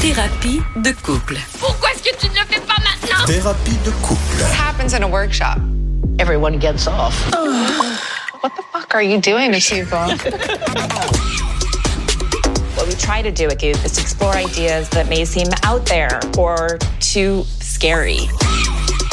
Thérapie 0.00 0.62
de 0.76 0.92
couple. 1.02 1.36
Pourquoi 1.58 1.90
est-ce 1.90 2.02
que 2.02 2.16
tu 2.16 2.28
ne 2.30 2.34
le 2.34 2.46
fais 2.46 2.60
pas 2.60 2.76
maintenant? 2.82 3.26
Thérapie 3.26 3.76
de 3.84 3.90
couple. 4.00 4.42
happens 4.58 4.94
in 4.94 5.02
a 5.02 5.06
workshop. 5.06 5.58
Everyone 6.18 6.58
gets 6.58 6.86
off. 6.86 7.14
what 8.40 8.56
the 8.56 8.62
fuck 8.72 8.94
are 8.94 9.02
you 9.02 9.20
doing 9.20 9.52
to 9.52 9.60
people? 9.60 9.98
What 12.76 12.88
we 12.88 12.94
try 12.94 13.20
to 13.20 13.30
do 13.30 13.46
with 13.46 13.62
youth 13.62 13.84
is 13.84 13.92
to 13.92 14.00
explore 14.00 14.32
ideas 14.32 14.88
that 14.90 15.06
may 15.10 15.26
seem 15.26 15.48
out 15.64 15.84
there 15.84 16.18
or 16.38 16.78
too 17.00 17.44
scary. 17.60 18.20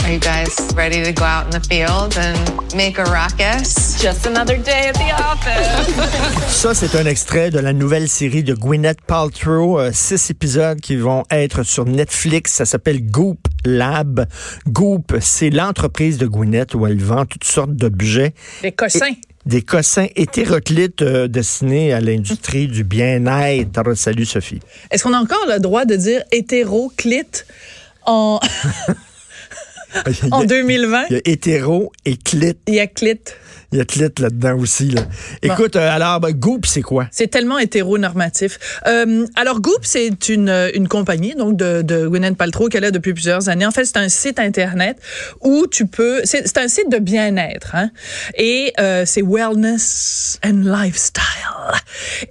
Are 0.07 0.13
you 0.13 0.19
guys 0.21 0.55
ready 0.73 1.03
to 1.03 1.11
go 1.11 1.25
out 1.25 1.47
in 1.47 1.51
the 1.51 1.67
field 1.67 2.15
and 2.17 2.37
make 2.73 2.97
a 2.97 3.03
ruckus? 3.03 4.01
Just 4.01 4.25
another 4.25 4.55
day 4.55 4.87
at 4.87 4.93
the 4.93 5.11
office. 5.19 6.47
Ça, 6.47 6.73
c'est 6.73 6.95
un 6.95 7.05
extrait 7.05 7.49
de 7.51 7.59
la 7.59 7.73
nouvelle 7.73 8.07
série 8.07 8.41
de 8.41 8.53
Gwyneth 8.53 9.01
Paltrow. 9.01 9.77
euh, 9.77 9.91
six 9.91 10.29
épisodes 10.29 10.79
qui 10.79 10.95
vont 10.95 11.25
être 11.29 11.63
sur 11.63 11.83
Netflix. 11.83 12.53
Ça 12.53 12.63
s'appelle 12.63 13.01
Goop 13.11 13.37
Lab. 13.65 14.27
Goop, 14.65 15.13
c'est 15.19 15.49
l'entreprise 15.49 16.17
de 16.17 16.25
Gwyneth 16.25 16.73
où 16.73 16.87
elle 16.87 17.01
vend 17.01 17.25
toutes 17.25 17.43
sortes 17.43 17.73
d'objets. 17.73 18.33
Des 18.61 18.71
cossins. 18.71 19.11
Des 19.45 19.61
cossins 19.61 20.07
hétéroclites 20.15 21.01
euh, 21.01 21.27
destinés 21.27 21.91
à 21.91 21.99
l'industrie 21.99 22.69
du 22.69 22.85
bien-être. 22.85 23.93
Salut, 23.95 24.25
Sophie. 24.25 24.61
Est-ce 24.89 25.03
qu'on 25.03 25.13
a 25.13 25.19
encore 25.19 25.45
le 25.49 25.59
droit 25.59 25.83
de 25.83 25.97
dire 25.97 26.23
hétéroclite? 26.31 27.45
En, 28.05 28.39
en 30.31 30.43
2020? 30.43 31.05
Il 31.09 31.13
y 31.13 31.17
a 31.17 31.21
hétéro 31.25 31.91
et 32.05 32.17
clit. 32.17 32.53
Il 32.67 32.75
y 32.75 32.79
a 32.79 32.87
clit. 32.87 33.19
Il 33.71 33.77
y 33.79 33.81
a 33.81 33.85
clit 33.85 34.01
là-dedans 34.19 34.57
aussi. 34.57 34.91
Là. 34.91 35.01
Écoute, 35.41 35.75
euh, 35.75 35.89
alors, 35.91 36.19
ben, 36.19 36.31
Goop, 36.31 36.65
c'est 36.65 36.81
quoi? 36.81 37.07
C'est 37.11 37.27
tellement 37.27 37.59
hétéronormatif. 37.59 38.59
Euh, 38.87 39.25
alors, 39.35 39.59
Goop, 39.61 39.79
c'est 39.81 40.29
une, 40.29 40.49
une 40.73 40.87
compagnie 40.87 41.35
donc 41.35 41.57
de, 41.57 41.81
de 41.81 42.07
Gwyneth 42.07 42.37
Paltrow 42.37 42.69
qu'elle 42.69 42.85
a 42.85 42.91
depuis 42.91 43.13
plusieurs 43.13 43.49
années. 43.49 43.65
En 43.65 43.71
fait, 43.71 43.85
c'est 43.85 43.97
un 43.97 44.09
site 44.09 44.39
Internet 44.39 44.97
où 45.41 45.67
tu 45.67 45.85
peux... 45.85 46.21
C'est 46.23 46.57
un 46.57 46.67
site 46.67 46.89
de 46.91 46.99
bien-être. 46.99 47.75
Hein? 47.75 47.89
Et 48.37 48.73
euh, 48.79 49.03
c'est 49.05 49.21
Wellness 49.21 50.39
and 50.45 50.61
Lifestyle. 50.63 51.23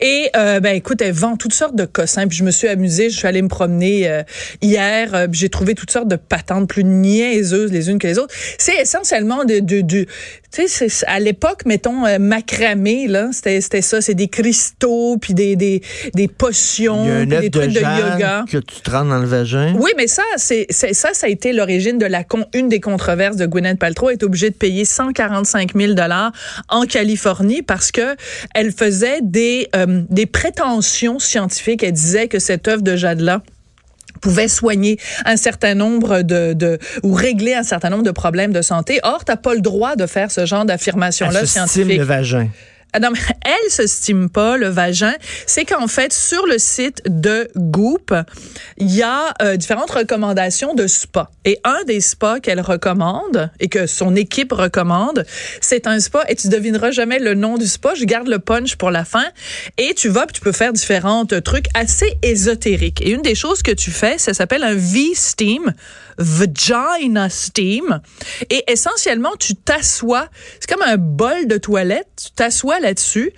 Et, 0.00 0.30
euh, 0.36 0.60
ben 0.60 0.74
écoute, 0.74 1.02
elle 1.02 1.12
vend 1.12 1.36
toutes 1.36 1.54
sortes 1.54 1.76
de 1.76 1.84
cossins. 1.84 2.26
Puis 2.26 2.38
je 2.38 2.44
me 2.44 2.50
suis 2.50 2.68
amusée. 2.68 3.10
Je 3.10 3.16
suis 3.18 3.26
allée 3.26 3.42
me 3.42 3.48
promener 3.48 4.08
euh, 4.08 4.22
hier. 4.62 5.14
euh, 5.14 5.26
J'ai 5.32 5.48
trouvé 5.48 5.74
toutes 5.74 5.90
sortes 5.90 6.08
de 6.08 6.16
patentes 6.16 6.68
plus 6.68 6.84
niaiseuses 6.84 7.72
les 7.72 7.90
unes 7.90 7.98
que 7.98 8.06
les 8.06 8.18
autres. 8.18 8.34
C'est 8.58 8.76
essentiellement 8.76 9.44
de, 9.44 9.60
de. 9.60 10.06
Tu 10.52 10.68
sais, 10.68 10.88
c'est- 10.88 11.06
à 11.06 11.18
l'époque, 11.20 11.62
mettons, 11.66 12.06
euh, 12.06 12.18
macramé, 12.18 13.08
là, 13.08 13.28
c'était 13.32 13.60
c'était 13.60 13.82
ça. 13.82 14.00
C'est 14.00 14.14
des 14.14 14.28
cristaux, 14.28 15.18
puis 15.20 15.34
des, 15.34 15.56
des, 15.56 15.82
des 16.14 16.28
potions, 16.28 17.04
Il 17.04 17.08
y 17.08 17.10
a 17.10 17.14
un 17.16 17.26
puis 17.26 17.38
des 17.40 17.50
de 17.50 17.58
trucs 17.58 17.72
de, 17.72 17.80
yoga. 17.80 18.44
que 18.50 18.58
tu 18.58 18.80
te 18.80 18.90
rends 18.90 19.04
dans 19.04 19.18
le 19.18 19.26
vagin. 19.26 19.74
Oui, 19.78 19.90
mais 19.96 20.06
ça, 20.06 20.22
c'est 20.36 20.66
ça, 20.70 20.88
ça 21.12 21.26
a 21.26 21.30
été 21.30 21.52
l'origine 21.52 21.98
de 21.98 22.06
la 22.06 22.24
con, 22.24 22.46
une 22.54 22.68
des 22.68 22.80
controverses 22.80 23.36
de 23.36 23.46
Gwyneth 23.46 23.78
Paltrow. 23.78 24.10
Est 24.10 24.22
obligée 24.22 24.50
de 24.50 24.54
payer 24.54 24.84
145 24.84 25.72
000 25.76 25.94
dollars 25.94 26.32
en 26.68 26.82
Californie 26.84 27.62
parce 27.62 27.90
que 27.90 28.16
elle 28.54 28.72
faisait 28.72 29.20
des 29.22 29.68
euh, 29.74 30.02
des 30.10 30.26
prétentions 30.26 31.18
scientifiques. 31.18 31.82
Elle 31.82 31.92
disait 31.92 32.28
que 32.28 32.38
cette 32.38 32.68
œuvre 32.68 32.82
de 32.82 32.96
jade 32.96 33.20
là 33.20 33.42
pouvait 34.20 34.48
soigner 34.48 34.98
un 35.24 35.36
certain 35.36 35.74
nombre 35.74 36.22
de, 36.22 36.52
de 36.52 36.78
ou 37.02 37.12
régler 37.14 37.54
un 37.54 37.62
certain 37.62 37.90
nombre 37.90 38.04
de 38.04 38.10
problèmes 38.10 38.52
de 38.52 38.62
santé. 38.62 39.00
Or, 39.02 39.24
t'as 39.24 39.36
pas 39.36 39.54
le 39.54 39.60
droit 39.60 39.96
de 39.96 40.06
faire 40.06 40.30
ce 40.30 40.46
genre 40.46 40.64
d'affirmation-là 40.64 41.40
Elle 41.40 41.46
se 41.46 41.52
stime 41.52 41.66
scientifique. 41.66 41.98
le 41.98 42.04
vagin. 42.04 42.48
Ah 42.92 43.00
non, 43.00 43.10
elle 43.44 43.70
se 43.70 43.86
stime 43.86 44.30
pas 44.30 44.56
le 44.56 44.68
vagin. 44.68 45.14
C'est 45.46 45.64
qu'en 45.64 45.86
fait, 45.86 46.12
sur 46.12 46.46
le 46.46 46.58
site 46.58 47.02
de 47.06 47.48
Goop, 47.56 48.14
il 48.78 48.94
y 48.94 49.02
a 49.02 49.34
euh, 49.42 49.56
différentes 49.56 49.90
recommandations 49.90 50.74
de 50.74 50.86
spa. 50.86 51.30
Et 51.44 51.58
un 51.64 51.84
des 51.86 52.00
spas 52.00 52.40
qu'elle 52.40 52.60
recommande 52.60 53.50
et 53.60 53.68
que 53.68 53.86
son 53.86 54.16
équipe 54.16 54.52
recommande, 54.52 55.24
c'est 55.60 55.86
un 55.86 56.00
spa 56.00 56.24
et 56.28 56.36
tu 56.36 56.48
devineras 56.48 56.90
jamais 56.90 57.18
le 57.18 57.34
nom 57.34 57.58
du 57.58 57.66
spa. 57.66 57.94
Je 57.94 58.04
garde 58.04 58.28
le 58.28 58.38
punch 58.38 58.76
pour 58.76 58.90
la 58.90 59.04
fin. 59.04 59.26
Et 59.78 59.94
tu 59.94 60.08
vas, 60.08 60.26
tu 60.26 60.40
peux 60.40 60.52
faire 60.52 60.72
différents 60.72 61.26
trucs 61.26 61.66
assez 61.74 62.16
ésotériques. 62.22 63.02
Et 63.02 63.10
une 63.10 63.22
des 63.22 63.34
choses 63.34 63.62
que 63.62 63.72
tu 63.72 63.90
fais, 63.90 64.18
ça 64.18 64.34
s'appelle 64.34 64.62
un 64.62 64.74
V-Steam, 64.74 65.74
Vagina 66.18 67.28
Steam. 67.30 68.00
Et 68.50 68.64
essentiellement, 68.70 69.32
tu 69.38 69.54
t'assois. 69.54 70.28
C'est 70.60 70.70
comme 70.72 70.82
un 70.86 70.96
bol 70.96 71.46
de 71.46 71.56
toilette. 71.58 72.08
Tu 72.24 72.30
t'assois 72.32 72.80
là-dessus. 72.80 73.32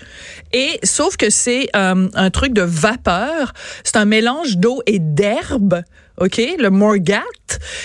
Et 0.53 0.79
sauf 0.83 1.17
que 1.17 1.31
c'est 1.31 1.69
euh, 1.77 2.09
un 2.15 2.31
truc 2.31 2.53
de 2.53 2.63
vapeur. 2.63 3.53
C'est 3.85 3.97
un 3.97 4.05
mélange 4.05 4.57
d'eau 4.59 4.83
et 4.87 4.99
d'herbe. 4.99 5.83
OK? 6.21 6.41
Le 6.59 6.69
Morgat. 6.71 7.23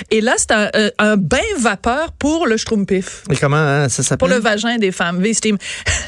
Et 0.10 0.20
là, 0.20 0.34
c'est 0.38 0.52
un, 0.52 0.68
un- 0.74 0.90
un 0.98 1.18
bain 1.18 1.38
vapeur 1.60 2.12
pour 2.14 2.48
le 2.48 2.58
Schtroumpif. 2.58 3.24
Et 3.32 3.36
comment 3.36 3.58
hein, 3.58 3.90
ça 3.90 4.02
s'appelle? 4.02 4.18
Pour 4.18 4.28
le 4.28 4.42
vagin 4.42 4.78
des 4.80 4.92
femmes, 4.92 5.22
V-Steam. 5.22 5.58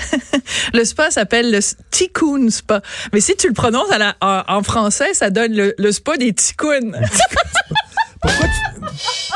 le 0.73 0.83
spa 0.85 1.11
s'appelle 1.11 1.51
le 1.51 1.59
Tikkun 1.91 2.49
Spa. 2.49 2.81
Mais 3.13 3.21
si 3.21 3.35
tu 3.35 3.47
le 3.47 3.53
prononces 3.53 3.91
à 3.91 3.99
la- 3.99 4.15
en, 4.21 4.41
en 4.47 4.63
français, 4.63 5.13
ça 5.13 5.29
donne 5.29 5.53
le, 5.53 5.75
le 5.77 5.91
spa 5.91 6.17
des 6.17 6.33
Tikkun. 6.33 6.93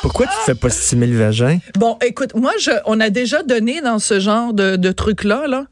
Pourquoi 0.02 0.26
tu, 0.28 0.32
te 0.32 0.44
fais 0.46 0.56
pas 0.56 0.70
stimer 0.70 1.08
le 1.08 1.18
vagin? 1.18 1.60
bon, 1.78 1.98
écoute, 2.06 2.34
moi, 2.36 2.52
on 2.86 3.00
a 3.00 3.10
déjà 3.10 3.44
donné 3.44 3.82
dans 3.82 4.00
ce 4.00 4.20
genre 4.20 4.54
de, 4.54 4.76
de 4.76 4.92
truc-là, 4.92 5.48
là. 5.48 5.66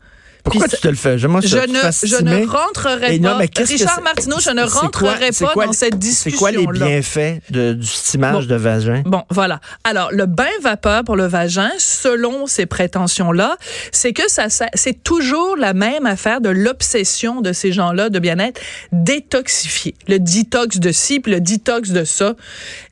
Pourquoi 0.49 0.67
Puis 0.67 0.77
tu 0.77 0.81
te 0.81 0.87
le 0.87 0.95
fais? 0.95 1.17
Je, 1.17 1.27
ne, 1.27 1.41
je 1.41 2.23
ne 2.23 2.45
rentrerai 2.47 3.15
Et 3.15 3.19
non, 3.19 3.31
pas. 3.31 3.37
mais 3.39 3.49
Richard 3.63 3.95
c'est- 3.95 4.01
Martineau, 4.01 4.37
je 4.39 4.49
ne 4.51 4.63
c'est 4.65 4.71
quoi- 4.71 4.81
rentrerai 4.81 5.29
c'est 5.31 5.45
pas 5.45 5.51
quoi- 5.53 5.65
dans 5.65 5.73
cette 5.73 5.93
C'est 5.93 5.99
discussion. 5.99 6.39
quoi 6.39 6.51
les 6.51 6.65
bienfaits 6.67 7.41
de- 7.49 7.73
du 7.73 7.85
stimage 7.85 8.47
Bon. 8.47 8.53
de 8.53 8.55
vagin? 8.55 9.03
Bon, 9.05 9.23
voilà. 9.29 9.59
Alors, 9.83 10.09
le 10.11 10.25
bain 10.25 10.45
vapeur 10.61 11.03
pour 11.03 11.15
le 11.15 11.25
vagin, 11.27 11.69
selon 11.77 12.47
ces 12.47 12.65
prétentions-là, 12.65 13.57
c'est 13.91 14.13
que 14.13 14.29
ça, 14.29 14.49
ça- 14.49 14.69
c'est 14.73 15.03
toujours 15.03 15.57
la 15.57 15.73
même 15.73 16.05
affaire 16.05 16.41
de 16.41 16.49
l'obsession 16.49 17.41
de 17.41 17.51
ces 17.53 17.71
gens-là 17.71 18.09
de 18.09 18.19
bien-être, 18.19 18.61
détoxifier. 18.91 19.95
Le 20.07 20.19
détox 20.19 20.77
de 20.79 20.91
ci, 20.91 21.19
puis 21.19 21.31
le 21.31 21.41
détox 21.41 21.89
de 21.89 22.03
ça. 22.03 22.35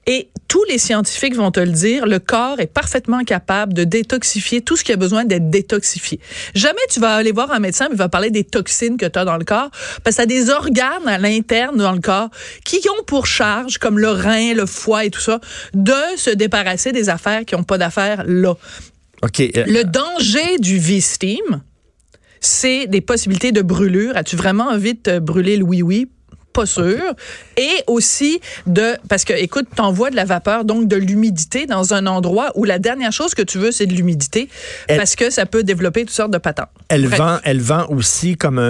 Et 0.07 0.29
tous 0.47 0.63
les 0.65 0.77
scientifiques 0.77 1.35
vont 1.35 1.49
te 1.49 1.59
le 1.59 1.71
dire, 1.71 2.05
le 2.05 2.19
corps 2.19 2.59
est 2.59 2.67
parfaitement 2.67 3.23
capable 3.23 3.73
de 3.73 3.83
détoxifier 3.83 4.61
tout 4.61 4.75
ce 4.77 4.83
qui 4.83 4.91
a 4.93 4.95
besoin 4.97 5.25
d'être 5.25 5.49
détoxifié. 5.49 6.19
Jamais 6.53 6.79
tu 6.91 6.99
vas 6.99 7.15
aller 7.15 7.31
voir 7.31 7.44
un 7.51 7.59
médecin, 7.59 7.87
il 7.91 7.97
va 7.97 8.09
parler 8.09 8.31
des 8.31 8.43
toxines 8.43 8.97
que 8.97 9.05
tu 9.05 9.19
as 9.19 9.25
dans 9.25 9.37
le 9.37 9.45
corps, 9.45 9.69
parce 10.03 10.17
que 10.17 10.21
tu 10.21 10.23
as 10.23 10.25
des 10.25 10.49
organes 10.49 11.07
à 11.07 11.17
l'interne 11.17 11.77
dans 11.77 11.91
le 11.91 12.01
corps 12.01 12.29
qui 12.63 12.79
ont 12.89 13.03
pour 13.05 13.25
charge, 13.27 13.77
comme 13.77 13.99
le 13.99 14.09
rein, 14.09 14.53
le 14.53 14.65
foie 14.65 15.05
et 15.05 15.09
tout 15.09 15.21
ça, 15.21 15.39
de 15.73 15.93
se 16.17 16.29
débarrasser 16.29 16.91
des 16.91 17.09
affaires 17.09 17.45
qui 17.45 17.55
n'ont 17.55 17.63
pas 17.63 17.77
d'affaires 17.77 18.23
là. 18.25 18.55
OK. 19.23 19.39
euh, 19.39 19.63
Le 19.67 19.83
danger 19.83 20.57
du 20.59 20.77
V-Steam, 20.77 21.61
c'est 22.39 22.87
des 22.87 23.01
possibilités 23.01 23.51
de 23.51 23.61
brûlure. 23.61 24.15
As-tu 24.15 24.35
vraiment 24.35 24.65
envie 24.65 24.93
de 24.93 24.99
te 24.99 25.19
brûler 25.19 25.57
le 25.57 25.63
oui-oui? 25.63 26.09
Pas 26.55 26.65
sûr. 26.65 27.13
Et 27.57 27.69
aussi 27.87 28.39
de, 28.65 28.95
parce 29.09 29.23
que, 29.25 29.33
écoute, 29.33 29.67
t'envoies 29.75 30.09
de 30.09 30.15
la 30.15 30.25
vapeur, 30.25 30.65
donc 30.65 30.87
de 30.87 30.95
l'humidité 30.95 31.65
dans 31.65 31.93
un 31.93 32.07
endroit 32.07 32.51
où 32.55 32.63
la 32.63 32.79
dernière 32.79 33.11
chose 33.11 33.33
que 33.35 33.41
tu 33.41 33.57
veux, 33.57 33.71
c'est 33.71 33.85
de 33.85 33.93
l'humidité, 33.93 34.49
parce 34.87 35.15
que 35.15 35.29
ça 35.29 35.45
peut 35.45 35.63
développer 35.63 36.01
toutes 36.01 36.15
sortes 36.15 36.31
de 36.31 36.37
patentes. 36.37 36.69
elle, 36.89 37.07
vend, 37.07 37.39
elle 37.43 37.61
vend 37.61 37.85
aussi 37.89 38.37
comme 38.37 38.57
un, 38.57 38.63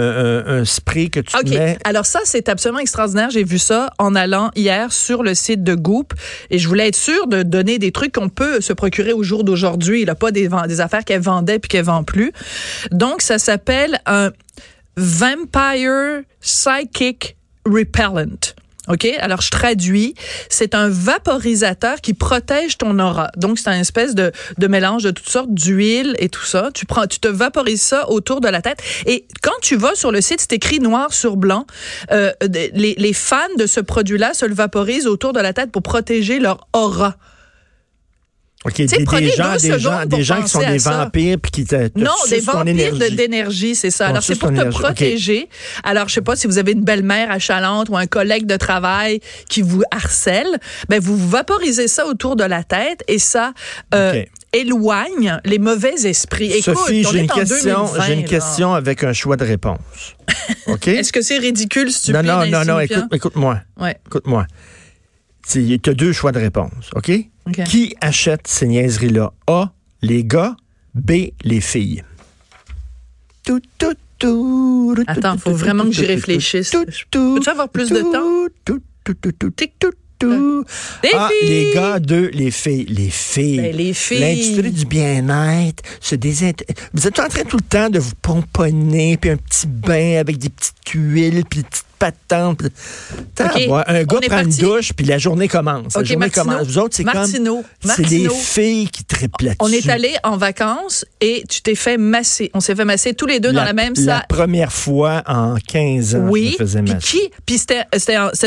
un- 0.46 0.62
un 0.62 0.66
spray 0.66 1.10
que 1.10 1.20
tu 1.20 1.36
OK. 1.38 1.48
mets. 1.50 1.78
Alors 1.84 2.06
ça, 2.06 2.20
c'est 2.26 2.50
absolument 2.50 2.80
extraordinaire. 2.80 3.30
J'ai 3.30 3.44
vu 3.44 3.60
ça 3.60 3.92
en 4.00 4.16
allant 4.16 4.52
hier 4.56 4.92
sur 4.92 5.22
le 5.24 5.36
site 5.36 5.64
de 5.64 5.76
Goop 5.76 6.14
et 6.50 6.58
je 6.58 6.68
voulais 6.68 6.88
être 6.88 6.96
sûre 6.96 7.28
de 7.28 7.44
donner 7.44 7.78
des 7.80 7.92
trucs 7.92 8.14
qu'on 8.16 8.30
peut 8.30 8.62
se 8.62 8.74
procurer 8.74 9.14
au 9.14 9.22
jour 9.24 9.44
d'aujourd'hui. 9.44 10.02
Il 10.02 10.10
a 10.10 10.16
pas 10.16 10.32
des, 10.32 10.50
des 10.68 10.82
affaires 10.82 11.06
qu'elle 11.06 11.22
vendait 11.22 11.60
puis 11.60 11.70
qu'elle 11.70 11.86
vend 11.86 12.04
plus. 12.04 12.32
Donc, 12.92 13.22
ça 13.22 13.38
s'appelle 13.38 14.00
un 14.06 14.32
Vampire 14.98 16.24
Psychic 16.42 17.36
Repellent. 17.66 18.54
OK? 18.88 19.08
Alors, 19.20 19.42
je 19.42 19.50
traduis. 19.50 20.14
C'est 20.50 20.76
un 20.76 20.90
vaporisateur 20.90 22.02
qui 22.02 22.14
protège 22.14 22.78
ton 22.78 23.00
aura. 23.00 23.32
Donc, 23.36 23.58
c'est 23.58 23.70
un 23.70 23.80
espèce 23.80 24.14
de, 24.14 24.32
de 24.58 24.68
mélange 24.68 25.04
de 25.04 25.12
toutes 25.12 25.30
sortes 25.30 25.54
d'huile 25.54 26.16
et 26.20 26.30
tout 26.30 26.46
ça. 26.46 26.70
Tu 26.74 26.86
prends, 26.86 27.08
tu 27.08 27.20
te 27.20 27.28
vaporises 27.28 27.82
ça 27.82 28.10
autour 28.10 28.42
de 28.42 28.48
la 28.48 28.62
tête. 28.62 28.78
Et 29.08 29.26
quand 29.42 29.60
tu 29.62 29.76
vas 29.76 29.96
sur 29.96 30.12
le 30.12 30.22
site, 30.22 30.40
c'est 30.42 30.54
écrit 30.54 30.80
noir 30.80 31.14
sur 31.14 31.36
blanc. 31.36 31.66
Euh, 32.12 32.32
les, 32.74 32.96
les 32.98 33.14
fans 33.14 33.38
de 33.58 33.66
ce 33.66 33.80
produit-là 33.80 34.34
se 34.34 34.46
le 34.46 34.54
vaporisent 34.54 35.08
autour 35.08 35.34
de 35.34 35.40
la 35.40 35.54
tête 35.54 35.72
pour 35.72 35.82
protéger 35.82 36.40
leur 36.40 36.68
aura. 36.74 37.16
OK, 38.66 38.78
des, 38.78 38.88
des 38.88 38.96
gens, 39.30 39.54
deux 39.54 39.60
des 39.60 39.80
gens, 40.24 40.38
des 40.38 40.44
qui 40.44 40.50
sont 40.50 40.60
à 40.60 40.72
des 40.72 40.80
vampires 40.80 41.38
puis 41.40 41.52
qui 41.52 41.66
te, 41.66 41.88
te 41.88 42.00
Non, 42.00 42.12
des 42.30 42.40
vampires 42.40 42.96
de- 42.98 43.16
d'énergie, 43.16 43.76
c'est 43.76 43.92
ça. 43.92 44.08
On 44.08 44.10
Alors, 44.10 44.24
c'est 44.24 44.40
pour 44.40 44.50
te 44.50 44.56
énergie. 44.56 44.80
Protéger. 44.80 45.50
Alors, 45.84 46.10
je 46.10 46.16
sais 46.16 46.22
pas 46.22 46.36
si 46.36 46.48
vous 46.48 46.58
avez 46.58 46.72
une 46.72 46.84
belle-mère 46.84 47.30
achalante 47.30 47.90
ou 47.90 47.98
un 47.98 48.08
collègue 48.08 48.48
de 48.48 48.58
travail 48.58 49.20
qui 49.50 49.62
vous 49.62 49.84
harcèle, 49.92 50.48
ben, 50.90 51.00
vous 51.00 51.16
vaporisez 51.16 51.88
ça 51.88 52.08
autour 52.08 52.36
de 52.36 52.44
la 52.44 52.64
tête 52.64 53.04
et 53.08 53.20
ça 53.20 53.54
euh, 53.94 54.24
éloigne 54.52 55.40
les 55.46 55.60
mauvais 55.60 55.94
esprits. 56.04 56.52
Écoute, 56.52 56.76
Sophie, 56.76 57.04
j'ai 57.04 57.20
une 57.20 57.30
question, 57.30 57.86
2020, 57.86 58.06
j'ai 58.08 58.14
une 58.14 58.22
là. 58.22 58.28
question 58.28 58.74
avec 58.74 59.04
un 59.04 59.14
choix 59.14 59.38
de 59.38 59.46
réponse. 59.46 59.78
OK? 60.68 60.88
Est-ce 60.88 61.14
que 61.14 61.22
c'est 61.22 61.38
ridicule, 61.38 61.92
stupide, 61.92 62.24
non, 62.24 62.40
non, 62.40 62.46
non, 62.48 62.66
non, 62.66 62.78
insignifiant? 62.78 62.98
écoute, 63.02 63.14
écoute-moi. 63.14 63.62
Ouais. 63.80 63.96
Écoute-moi. 64.08 64.48
Tu 65.48 65.80
as 65.86 65.94
deux 65.94 66.14
choix 66.14 66.32
de 66.32 66.40
réponse, 66.40 66.90
OK? 66.96 67.12
Qui 67.68 67.96
achète 68.02 68.48
ces 68.48 68.68
niaiseries-là? 68.68 69.32
A, 69.48 69.72
les 70.02 70.24
gars. 70.24 70.56
B, 70.96 71.12
les 71.44 71.62
filles. 71.62 72.04
Tout, 73.46 73.62
tout, 73.78 73.94
tout, 74.18 74.96
Attends, 75.08 75.34
tout, 75.34 75.40
faut 75.42 75.50
tout, 75.52 75.58
vraiment 75.58 75.84
tout, 75.84 75.90
que 75.90 75.96
j'y 75.96 76.02
tout, 76.04 76.08
réfléchisse. 76.08 76.70
tout, 76.72 76.86
Je- 76.88 77.04
tout, 77.12 77.36
peux-tu 77.36 77.50
avoir 77.50 77.70
plus 77.70 77.90
de 77.90 78.00
tout, 78.00 78.12
temps? 78.12 78.24
Tout, 78.64 78.80
tout, 79.04 79.14
tout, 79.22 79.32
tout, 79.34 79.50
tout, 79.52 79.68
tout, 79.80 79.92
tout. 80.18 80.64
Les 81.04 81.10
Ah, 81.14 81.30
filles! 81.42 81.50
les 81.50 81.74
gars, 81.74 82.00
deux, 82.00 82.30
les 82.34 82.50
filles. 82.50 82.86
Les 82.86 83.10
filles. 83.10 83.58
Ben, 83.62 83.76
les 83.76 83.94
filles. 83.94 84.20
L'industrie 84.22 84.72
du 84.72 84.86
bien-être 84.86 85.84
se 86.00 86.16
désint... 86.16 86.54
Vous 86.94 87.06
êtes 87.06 87.20
en 87.20 87.28
train 87.28 87.44
tout 87.44 87.58
le 87.58 87.64
temps 87.70 87.90
de 87.90 88.00
vous 88.00 88.16
pomponner, 88.22 89.18
puis 89.18 89.30
un 89.32 89.38
petit 89.38 89.68
bain 89.68 90.18
avec 90.20 90.38
des 90.38 90.50
petites 90.50 90.74
huiles, 90.96 91.44
puis 91.50 91.60
des 91.62 91.66
petites 91.68 91.85
patentes. 92.00 92.58
puis- 92.60 92.70
T'as 93.36 93.46
OK, 93.48 93.62
à 93.62 93.68
voir. 93.68 93.84
Un 93.88 94.04
gars 94.04 94.20
prend 94.22 94.30
parti. 94.30 94.46
une 94.62 94.68
douche, 94.68 94.94
puis 94.94 95.06
la 95.06 95.18
journée 95.18 95.48
commence. 95.48 95.94
La 95.96 96.02
OK, 96.02 96.08
journée 96.08 96.30
commence. 96.30 96.68
Vous 96.68 96.78
autres, 96.78 96.96
c'est 96.96 97.04
comme... 97.04 97.26
C'est 97.26 97.38
les 97.40 97.44
Martineau. 98.24 98.30
filles 98.34 98.88
qui 98.90 99.04
triplent. 99.04 99.54
On 99.60 99.72
est 99.72 99.90
allé 99.90 100.16
en 100.24 100.38
vacances 100.38 101.06
et 101.22 101.44
tu 101.50 101.62
t'es 101.62 101.76
fait 101.76 101.98
masser. 101.98 102.52
On 102.54 102.60
s'est 102.60 102.76
fait 102.76 102.86
masser 102.86 103.14
tous 103.14 103.26
les 103.26 103.40
deux 103.40 103.52
dans 103.52 103.64
la 103.64 103.74
même 103.74 103.94
La 103.98 104.04
salle. 104.20 104.26
première 104.30 104.72
fois 104.72 105.24
en 105.28 105.56
15 105.68 106.16
ans, 106.16 106.18
je 106.20 106.24
me 106.24 106.30
Oui. 106.30 106.56
faisais 106.58 106.82
Puis 106.82 106.94
masser. 106.94 107.08
qui? 107.08 107.32
Puis 107.46 107.58
c'était 107.58 107.86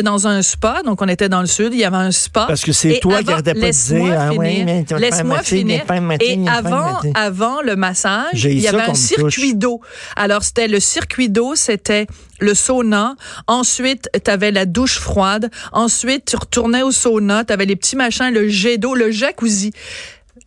dans 0.03 0.27
un 0.27 0.43
spa, 0.43 0.83
donc 0.85 1.01
on 1.03 1.09
était 1.09 1.29
dans 1.29 1.41
le 1.41 1.47
sud. 1.47 1.73
Il 1.73 1.79
y 1.81 1.85
avait 1.85 1.97
un 1.97 2.11
spa. 2.11 2.45
Parce 2.49 2.63
que 2.63 2.73
c'est 2.73 3.01
toi 3.01 3.19
qui 3.19 3.25
avant- 3.25 3.33
arrêtais 3.35 3.55
pas 3.55 3.61
de 3.61 3.65
laisse-moi 3.67 4.09
dire, 4.09 4.19
ah 4.21 4.31
faire 4.87 4.99
Laisse-moi 4.99 5.43
finir. 5.43 5.83
Et 6.21 6.39
avant, 6.49 7.01
avant 7.15 7.61
le 7.63 7.77
massage, 7.77 8.45
il 8.45 8.59
y 8.59 8.69
avait 8.69 8.83
un 8.83 8.95
circuit 8.95 9.55
d'eau. 9.55 9.81
Alors 10.17 10.43
c'était 10.43 10.69
le 10.69 10.81
circuit 10.81 11.29
d'eau, 11.29 11.55
c'était 11.55 12.07
le 12.41 12.55
sauna. 12.55 13.17
Ensuite, 13.47 14.09
tu 14.25 14.31
avais 14.31 14.51
la 14.51 14.67
douche 14.67 14.99
froide. 14.99 15.51
Ensuite, 15.73 16.27
tu 16.27 16.37
retournais 16.37 16.83
au 16.83 16.93
sauna. 16.93 17.45
Tu 17.45 17.53
avais 17.53 17.67
les 17.67 17.77
petits 17.77 17.97
machins, 17.97 18.33
le 18.33 18.49
jet 18.49 18.79
d'eau, 18.79 18.95
le 18.95 19.11
jacuzzi. 19.11 19.73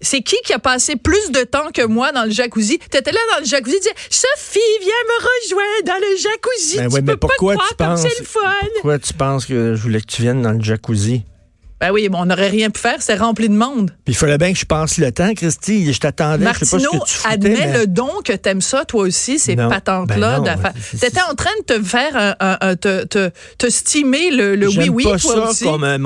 C'est 0.03 0.21
qui 0.21 0.35
qui 0.43 0.53
a 0.53 0.59
passé 0.59 0.95
plus 0.95 1.31
de 1.31 1.43
temps 1.43 1.69
que 1.71 1.85
moi 1.85 2.11
dans 2.11 2.23
le 2.23 2.31
jacuzzi? 2.31 2.79
T'étais 2.89 3.11
là 3.11 3.19
dans 3.33 3.39
le 3.39 3.45
jacuzzi, 3.45 3.75
tu 3.75 3.81
disais, 3.81 3.95
Sophie, 4.09 4.59
viens 4.79 4.93
me 5.07 5.17
rejoindre 5.21 5.85
dans 5.85 5.99
le 5.99 6.17
jacuzzi. 6.17 6.77
Ben 6.77 6.87
tu 6.87 6.95
ouais, 6.95 7.01
mais 7.01 7.17
pas 7.17 7.27
pourquoi 7.27 7.53
croire 7.53 7.69
tu 7.69 7.75
comme 7.75 7.87
penses 7.87 8.01
c'est 8.01 8.19
le 8.19 8.25
fun. 8.25 8.39
Pourquoi 8.75 8.99
tu 8.99 9.13
penses 9.13 9.45
que 9.45 9.75
je 9.75 9.81
voulais 9.81 10.01
que 10.01 10.07
tu 10.07 10.23
viennes 10.23 10.41
dans 10.41 10.53
le 10.53 10.63
jacuzzi? 10.63 11.23
Ben 11.81 11.91
oui, 11.91 12.07
bon, 12.09 12.19
on 12.21 12.25
n'aurait 12.27 12.47
rien 12.49 12.69
pu 12.69 12.79
faire, 12.79 12.97
c'est 12.99 13.15
rempli 13.15 13.49
de 13.49 13.55
monde. 13.55 13.89
Puis 14.05 14.13
il 14.13 14.15
fallait 14.15 14.37
bien 14.37 14.53
que 14.53 14.59
je 14.59 14.65
passe 14.65 14.99
le 14.99 15.11
temps, 15.11 15.33
Christy. 15.33 15.91
Je 15.91 15.99
t'attendais. 15.99 16.45
Je 16.53 16.65
sais 16.65 16.77
pas 16.77 16.83
Martineau, 16.83 16.91
ce 16.93 16.97
que 16.99 17.17
tu 17.17 17.17
foutais, 17.17 17.33
admets 17.33 17.67
mais- 17.67 17.77
le 17.79 17.87
don 17.87 18.11
que 18.23 18.33
t'aimes 18.33 18.61
ça, 18.61 18.85
toi 18.85 19.01
aussi, 19.01 19.39
ces 19.39 19.55
patentes-là. 19.55 20.39
ben 20.41 20.57
T'étais 20.99 21.21
en 21.29 21.33
train 21.33 21.49
de 21.67 21.73
te 21.75 21.83
faire 21.83 22.15
un, 22.15 22.35
un- 22.39 22.57
un- 22.61 22.75
te, 22.75 23.03
te, 23.05 23.31
te 23.57 23.69
stimer 23.69 24.29
le, 24.29 24.55
le 24.55 24.67
oui-oui, 24.67 25.03
toi 25.03 25.17
ça 25.17 25.49
aussi. 25.49 25.63
comme, 25.65 25.83
euh, 25.83 25.97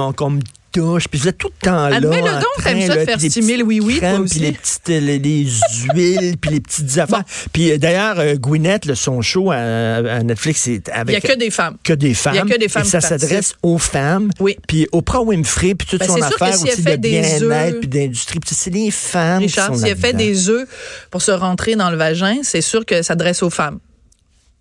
touche. 0.76 1.08
Puis 1.08 1.20
vous 1.20 1.28
êtes 1.28 1.38
tout 1.38 1.50
le 1.62 1.66
temps 1.66 1.90
là. 1.90 1.98
En 1.98 2.02
donc, 2.02 2.44
train, 2.58 2.74
t'aimes 2.74 2.88
ça 2.88 2.96
de 2.96 3.06
faire 3.06 3.18
puis 3.18 3.24
les 3.24 3.30
stimer 3.30 3.48
petites 3.48 3.60
le 3.60 3.66
oui-oui. 3.66 4.02
Puis 4.30 4.40
les 4.40 4.52
petites 4.52 4.90
euh, 4.90 5.00
les, 5.00 5.20
les 5.20 5.48
huiles, 5.94 6.38
puis 6.40 6.52
les 6.52 6.60
petites 6.60 6.98
affaires. 6.98 7.24
Puis 7.54 7.72
euh, 7.72 7.78
d'ailleurs, 7.78 8.20
euh, 8.20 8.36
Gwyneth, 8.36 8.86
le 8.86 8.96
son 8.96 9.22
show 9.22 9.52
à, 9.52 9.56
à 9.58 10.24
Netflix, 10.24 10.62
c'est 10.62 10.82
Il 10.88 10.92
avec... 10.94 11.14
y 11.14 11.18
a 11.18 11.34
que 11.34 11.40
des 11.40 11.50
femmes. 11.50 11.78
que 11.84 11.94
des 11.94 12.14
femmes. 12.14 12.36
Il 12.36 12.38
y 12.38 12.40
a 12.40 12.56
que 12.56 12.60
des 12.60 12.70
femmes 12.70 12.84
ça 12.84 13.02
s'adresse 13.02 13.56
aux 13.64 13.78
femmes. 13.78 14.30
Oui. 14.40 14.58
Puis 14.68 14.88
Oprah 14.92 15.22
Winfrey, 15.22 15.76
puis 15.76 15.88
toute 15.88 16.00
Ben, 16.00 16.08
son 16.08 16.22
affaire 16.22 16.54
si 16.54 16.64
aussi 16.64 16.82
fait 16.82 16.98
de 16.98 17.02
des 17.02 17.22
bien-être, 17.22 17.80
puis 17.80 17.88
d'industrie. 17.88 18.40
Puis 18.40 18.56
c'est 18.56 18.70
les 18.70 18.92
femmes 18.92 19.40
Richard, 19.40 19.72
qui 19.72 19.80
sont 19.80 19.86
s'il 19.86 19.94
a 19.94 19.96
fait 19.96 20.14
des 20.14 20.50
œufs 20.50 20.68
pour 21.12 21.22
se 21.22 21.32
rentrer 21.32 21.76
dans 21.76 21.90
le 21.90 21.98
vagin, 21.98 22.38
c'est 22.44 22.62
sûr 22.62 22.86
que 22.86 22.98
ça 22.98 23.16
s'adresse 23.16 23.44
aux 23.44 23.50
femmes. 23.50 23.80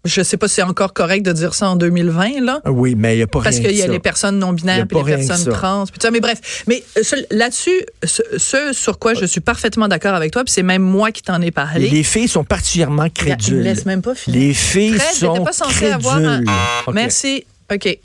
Je 0.05 0.23
sais 0.23 0.37
pas 0.37 0.49
si 0.49 0.57
c'est 0.57 0.63
encore 0.63 0.93
correct 0.93 1.25
de 1.25 1.33
dire 1.33 1.55
ça 1.55 1.69
en 1.71 1.77
2020, 1.77 2.41
là. 2.43 2.61
Oui, 2.67 2.95
mais 2.95 3.15
il 3.15 3.17
n'y 3.19 3.23
a 3.23 3.27
pas 3.27 3.41
Parce 3.41 3.57
qu'il 3.59 3.71
y 3.75 3.81
a 3.81 3.87
ça. 3.87 3.91
les 3.91 3.99
personnes 4.01 4.39
non 4.39 4.53
Y 4.53 4.57
binaires, 4.57 4.87
puis 4.87 4.99
les 4.99 5.17
personnes 5.17 5.53
trans, 5.53 5.85
puis 5.87 5.99
tout 5.99 6.03
ça. 6.07 6.11
Mais 6.11 6.21
bref, 6.21 6.65
mais 6.67 6.83
euh, 6.99 7.03
là-dessus, 7.31 7.85
ce, 8.03 8.23
ce 8.37 8.73
sur 8.73 8.99
quoi 8.99 9.15
je 9.15 9.25
suis 9.25 9.41
parfaitement 9.41 9.89
d'accord 9.89 10.15
avec 10.15 10.31
toi, 10.33 10.45
puis 10.45 10.53
c'est 10.53 10.63
même 10.63 10.83
moi 10.83 11.11
qui 11.11 11.23
t'en 11.23 11.41
ai 11.41 11.51
parlé. 11.51 11.89
Les 11.89 12.03
filles 12.03 12.29
sont 12.29 12.45
particulièrement 12.45 13.09
crédules. 13.09 13.63
laisse 13.63 13.87
même 13.87 14.03
pas 14.03 14.15
finir. 14.15 14.39
Les 14.41 14.53
filles 14.55 14.95
Fred, 14.99 15.15
sont 15.15 15.43
pas 15.45 15.53
crédules. 15.53 15.93
avoir 15.95 16.17
un- 16.17 16.43
OK. 16.87 16.95
Merci. 16.95 17.45
OK. 17.73 17.99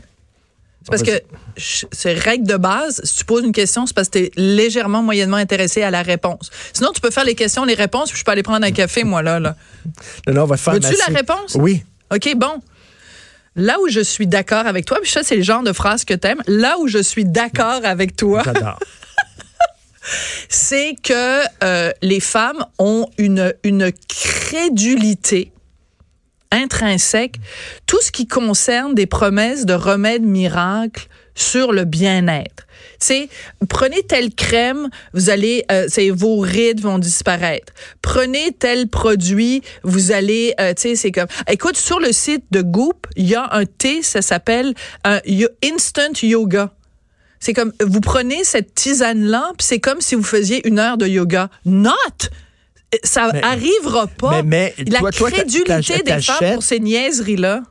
C'est 0.82 0.92
parce 0.92 1.02
Vas-y. 1.04 1.20
que 1.20 1.24
c'est 1.92 2.14
règle 2.14 2.48
de 2.48 2.56
base. 2.56 3.02
Si 3.04 3.18
tu 3.18 3.26
poses 3.26 3.44
une 3.44 3.52
question, 3.52 3.86
c'est 3.86 3.94
parce 3.94 4.08
que 4.08 4.18
tu 4.18 4.24
es 4.26 4.32
légèrement, 4.38 5.04
moyennement 5.04 5.36
intéressé 5.38 5.82
à 5.84 5.92
la 5.92 6.02
réponse. 6.02 6.50
Sinon, 6.72 6.92
tu 6.96 7.02
peux 7.02 7.12
faire 7.12 7.26
les 7.26 7.36
questions, 7.36 7.66
les 7.66 7.74
réponses, 7.74 8.10
puis 8.10 8.18
je 8.20 8.24
peux 8.24 8.32
aller 8.32 8.44
prendre 8.44 8.66
un 8.66 8.72
café, 8.72 9.04
moi, 9.04 9.22
là. 9.22 9.42
là. 9.42 9.56
Non, 10.26 10.34
non, 10.34 10.44
on 10.44 10.46
va 10.46 10.56
te 10.56 10.62
faire 10.62 10.74
Veux-tu 10.76 10.96
la 11.08 11.14
réponse? 11.14 11.56
Oui. 11.60 11.84
OK, 12.14 12.36
bon. 12.36 12.62
Là 13.56 13.78
où 13.82 13.90
je 13.90 14.00
suis 14.00 14.28
d'accord 14.28 14.68
avec 14.68 14.86
toi, 14.86 15.00
puis 15.02 15.12
ça, 15.12 15.24
c'est 15.24 15.36
le 15.36 15.44
genre 15.44 15.64
de 15.64 15.74
phrase 15.74 16.06
que 16.06 16.14
t'aimes. 16.14 16.42
Là 16.48 16.78
où 16.80 16.88
je 16.88 17.00
suis 17.00 17.26
d'accord 17.26 17.82
avec 17.84 18.16
toi, 18.16 18.42
J'adore. 18.46 18.80
c'est 20.50 20.96
que 21.04 21.44
euh, 21.64 21.92
les 22.02 22.20
femmes 22.20 22.66
ont 22.78 23.10
une, 23.18 23.54
une 23.64 23.92
crédulité 24.08 25.52
intrinsèque, 26.52 27.36
tout 27.86 28.02
ce 28.02 28.12
qui 28.12 28.28
concerne 28.28 28.96
des 28.96 29.06
promesses 29.06 29.66
de 29.66 29.74
remèdes 29.74 30.24
miracles 30.24 31.08
sur 31.40 31.72
le 31.72 31.86
bien-être. 31.86 32.66
Sais, 33.00 33.30
prenez 33.70 34.04
telle 34.04 34.34
crème, 34.34 34.90
vous 35.14 35.30
allez, 35.30 35.64
euh, 35.72 35.86
c'est 35.88 36.10
vos 36.10 36.40
rides 36.40 36.82
vont 36.82 37.00
disparaître. 37.00 37.72
Prenez 38.02 38.52
tel 38.58 38.88
produit, 38.90 39.62
vous 39.84 40.12
allez, 40.12 40.54
euh, 40.60 40.74
tu 40.74 40.82
sais, 40.82 40.96
c'est 40.96 41.12
comme. 41.12 41.28
Écoute, 41.50 41.78
sur 41.78 42.00
le 42.00 42.12
site 42.12 42.44
de 42.52 42.62
Goop, 42.62 43.08
il 43.16 43.28
y 43.28 43.36
a 43.36 43.48
un 43.54 43.66
thé, 43.66 44.02
ça 44.02 44.22
s'appelle 44.22 44.74
un 45.06 45.22
yo- 45.26 45.48
Instant 45.64 46.12
Yoga. 46.22 46.72
C'est 47.40 47.54
comme, 47.54 47.72
vous 47.82 48.02
prenez 48.02 48.44
cette 48.44 48.76
tisane-là, 48.76 49.54
puis 49.58 49.66
c'est 49.66 49.80
comme 49.80 50.02
si 50.02 50.16
vous 50.16 50.24
faisiez 50.24 50.68
une 50.68 50.78
heure 50.78 50.98
de 50.98 51.08
yoga. 51.08 51.50
Not! 51.66 51.94
Ça 53.06 53.30
Mais- 53.34 53.42
arrivera 53.44 54.08
pas. 54.08 54.42
mais- 54.44 54.74
mais 54.78 54.86
La 54.90 55.00
toi- 55.12 55.32
crédulité 55.32 56.02
des 56.04 56.22
femmes 56.22 56.54
pour 56.56 56.64
ces 56.64 56.80
niaiseries-là. 56.82 57.62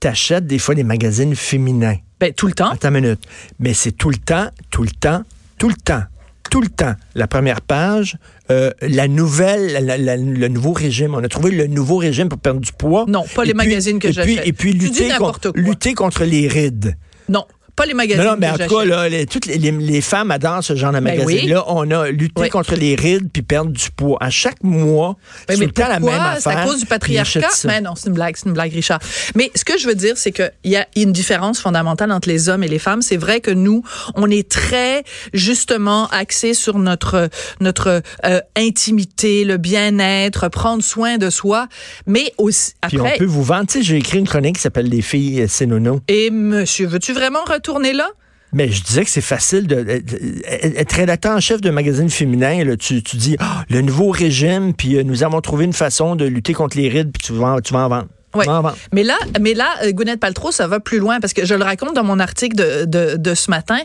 T'achètes 0.00 0.46
des 0.46 0.58
fois 0.58 0.74
des 0.74 0.82
magazines 0.84 1.34
féminins. 1.36 1.96
Ben, 2.22 2.32
tout 2.32 2.46
le 2.46 2.52
temps. 2.52 2.70
Attends 2.70 2.94
une 2.94 3.00
minute. 3.02 3.20
Mais 3.58 3.74
c'est 3.74 3.90
tout 3.90 4.08
le 4.08 4.16
temps, 4.16 4.46
tout 4.70 4.84
le 4.84 4.90
temps, 4.90 5.24
tout 5.58 5.68
le 5.68 5.74
temps, 5.74 6.04
tout 6.52 6.60
le 6.60 6.68
temps. 6.68 6.94
La 7.16 7.26
première 7.26 7.60
page, 7.60 8.16
euh, 8.52 8.70
la 8.80 9.08
nouvelle, 9.08 9.84
la- 9.84 9.98
la- 9.98 10.16
le 10.16 10.46
nouveau 10.46 10.72
régime. 10.72 11.16
On 11.16 11.24
a 11.24 11.26
trouvé 11.26 11.50
le 11.50 11.66
nouveau 11.66 11.96
régime 11.96 12.28
pour 12.28 12.38
perdre 12.38 12.60
du 12.60 12.70
poids. 12.72 13.06
Non, 13.08 13.24
pas 13.34 13.42
les 13.42 13.50
Et 13.50 13.54
puis- 13.54 13.66
magazines 13.66 13.98
que 13.98 14.06
et 14.06 14.10
puis- 14.12 14.34
j'achète. 14.34 14.46
Et 14.46 14.52
puis 14.52 14.70
Tu 14.70 14.78
dis 14.78 14.84
lutter, 15.02 15.16
contre, 15.18 15.50
lutter 15.56 15.94
contre 15.94 16.22
les 16.24 16.46
rides. 16.46 16.96
Non, 17.28 17.44
pas 17.74 17.86
les 17.86 17.94
magazines. 17.94 18.22
Non, 18.24 18.32
non, 18.32 18.36
mais 18.38 18.50
en 18.50 18.58
tout 18.58 18.74
cas, 18.76 18.84
là, 18.84 19.08
les, 19.08 19.26
toutes 19.26 19.46
les, 19.46 19.56
les- 19.58 19.70
les 19.72 20.00
femmes 20.00 20.30
adorent 20.30 20.62
ce 20.62 20.76
genre 20.76 20.92
de 20.92 20.98
Ben 21.00 21.04
magazine-là. 21.18 21.64
On 21.68 21.90
a 21.90 22.10
lutté 22.10 22.42
Oui. 22.42 22.48
contre 22.50 22.74
les 22.74 22.94
rides 22.94 23.28
puis 23.32 23.42
perdre 23.42 23.70
du 23.70 23.90
poids. 23.96 24.18
À 24.20 24.30
chaque 24.30 24.62
mois, 24.62 25.16
Ben, 25.48 25.56
c'est 25.56 25.66
tout 25.68 25.82
le 25.82 25.88
la 25.88 25.98
même 26.00 26.08
affaire. 26.08 26.38
C'est 26.40 26.50
à 26.50 26.64
cause 26.64 26.74
du 26.74 26.80
puis 26.80 26.88
patriarcat? 26.90 27.48
Mais 27.64 27.80
non, 27.80 27.94
c'est 27.96 28.08
une 28.08 28.14
blague, 28.14 28.36
c'est 28.36 28.46
une 28.46 28.52
blague, 28.52 28.72
Richard. 28.72 29.00
Mais 29.34 29.50
ce 29.54 29.64
que 29.64 29.78
je 29.78 29.86
veux 29.86 29.94
dire, 29.94 30.16
c'est 30.16 30.32
qu'il 30.32 30.50
y 30.64 30.76
a 30.76 30.86
une 30.96 31.12
différence 31.12 31.60
fondamentale 31.60 32.12
entre 32.12 32.28
les 32.28 32.48
hommes 32.48 32.62
et 32.62 32.68
les 32.68 32.78
femmes. 32.78 33.02
C'est 33.02 33.16
vrai 33.16 33.40
que 33.40 33.50
nous, 33.50 33.82
on 34.16 34.30
est 34.30 34.48
très 34.48 35.02
justement 35.32 36.08
axés 36.08 36.54
sur 36.54 36.78
notre 36.78 37.28
notre 37.60 38.02
euh, 38.26 38.40
intimité, 38.56 39.44
le 39.44 39.56
bien-être, 39.56 40.48
prendre 40.48 40.82
soin 40.82 41.18
de 41.18 41.30
soi, 41.30 41.68
mais 42.06 42.32
aussi 42.38 42.72
Puis 42.88 42.98
après. 42.98 43.14
on 43.14 43.18
peut 43.18 43.24
vous 43.24 43.42
vendre. 43.42 43.66
Tu 43.66 43.78
sais, 43.78 43.82
j'ai 43.82 43.96
écrit 43.96 44.18
une 44.18 44.26
chronique 44.26 44.56
qui 44.56 44.62
s'appelle 44.62 44.88
Les 44.88 45.02
filles, 45.02 45.46
c'est 45.48 45.66
nono. 45.66 46.00
Et 46.08 46.30
monsieur, 46.30 46.86
veux-tu 46.86 47.12
vraiment 47.12 47.40
là? 47.68 48.08
Mais 48.54 48.70
je 48.70 48.82
disais 48.82 49.02
que 49.04 49.10
c'est 49.10 49.22
facile 49.22 49.66
de, 49.66 50.02
être 50.46 50.92
rédacteur 50.92 51.32
en 51.36 51.40
chef 51.40 51.60
d'un 51.62 51.72
magazine 51.72 52.10
féminin. 52.10 52.62
Là, 52.64 52.76
tu, 52.76 53.02
tu 53.02 53.16
dis 53.16 53.36
Ah, 53.40 53.64
le 53.70 53.80
nouveau 53.80 54.10
régime, 54.10 54.74
puis 54.74 54.96
euh, 54.96 55.02
nous 55.04 55.22
avons 55.22 55.40
trouvé 55.40 55.64
une 55.64 55.72
façon 55.72 56.16
de 56.16 56.26
lutter 56.26 56.52
contre 56.52 56.76
les 56.76 56.88
rides, 56.90 57.12
puis 57.12 57.26
tu 57.28 57.32
vas, 57.32 57.54
en- 57.54 57.60
tu 57.60 57.72
vas 57.72 57.86
en 57.86 57.88
vendre. 57.88 58.08
Vendre. 58.34 58.74
Mais 58.94 59.02
là, 59.02 59.16
mais 59.42 59.52
là, 59.52 59.68
euh, 59.84 59.92
Gwyneth 59.92 60.18
Paltrow, 60.18 60.52
ça 60.52 60.66
va 60.66 60.80
plus 60.80 60.98
loin 60.98 61.20
parce 61.20 61.34
que 61.34 61.44
je 61.44 61.54
le 61.54 61.62
raconte 61.64 61.94
dans 61.94 62.02
mon 62.04 62.18
article 62.18 62.56
de, 62.56 62.84
de, 62.86 63.16
de 63.18 63.34
ce 63.34 63.50
matin. 63.50 63.78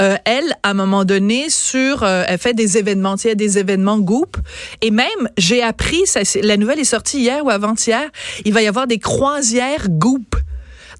Euh, 0.00 0.16
elle, 0.24 0.56
à 0.64 0.70
un 0.70 0.74
moment 0.74 1.04
donné, 1.04 1.50
sur, 1.50 2.02
euh, 2.02 2.24
elle 2.26 2.38
fait 2.38 2.52
des 2.54 2.78
événements, 2.78 3.14
tu 3.16 3.22
sais, 3.28 3.36
des 3.36 3.58
événements 3.58 3.98
Goop. 4.00 4.36
Et 4.80 4.90
même, 4.90 5.06
j'ai 5.38 5.62
appris, 5.62 6.00
ça, 6.06 6.20
la 6.42 6.56
nouvelle 6.56 6.80
est 6.80 6.84
sortie 6.84 7.20
hier 7.20 7.44
ou 7.44 7.50
avant-hier, 7.50 8.02
il 8.44 8.52
va 8.52 8.60
y 8.62 8.66
avoir 8.66 8.88
des 8.88 8.98
croisières 8.98 9.86
Goop. 9.88 10.34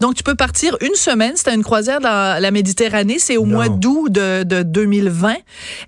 Donc, 0.02 0.16
tu 0.16 0.24
peux 0.24 0.34
partir 0.34 0.76
une 0.80 0.96
semaine. 0.96 1.34
C'était 1.36 1.54
une 1.54 1.62
croisière 1.62 2.00
dans 2.00 2.42
la 2.42 2.50
Méditerranée. 2.50 3.20
C'est 3.20 3.36
au 3.36 3.46
Non. 3.46 3.54
mois 3.54 3.68
d'août 3.68 4.10
de, 4.10 4.42
de 4.42 4.64
2020. 4.64 5.36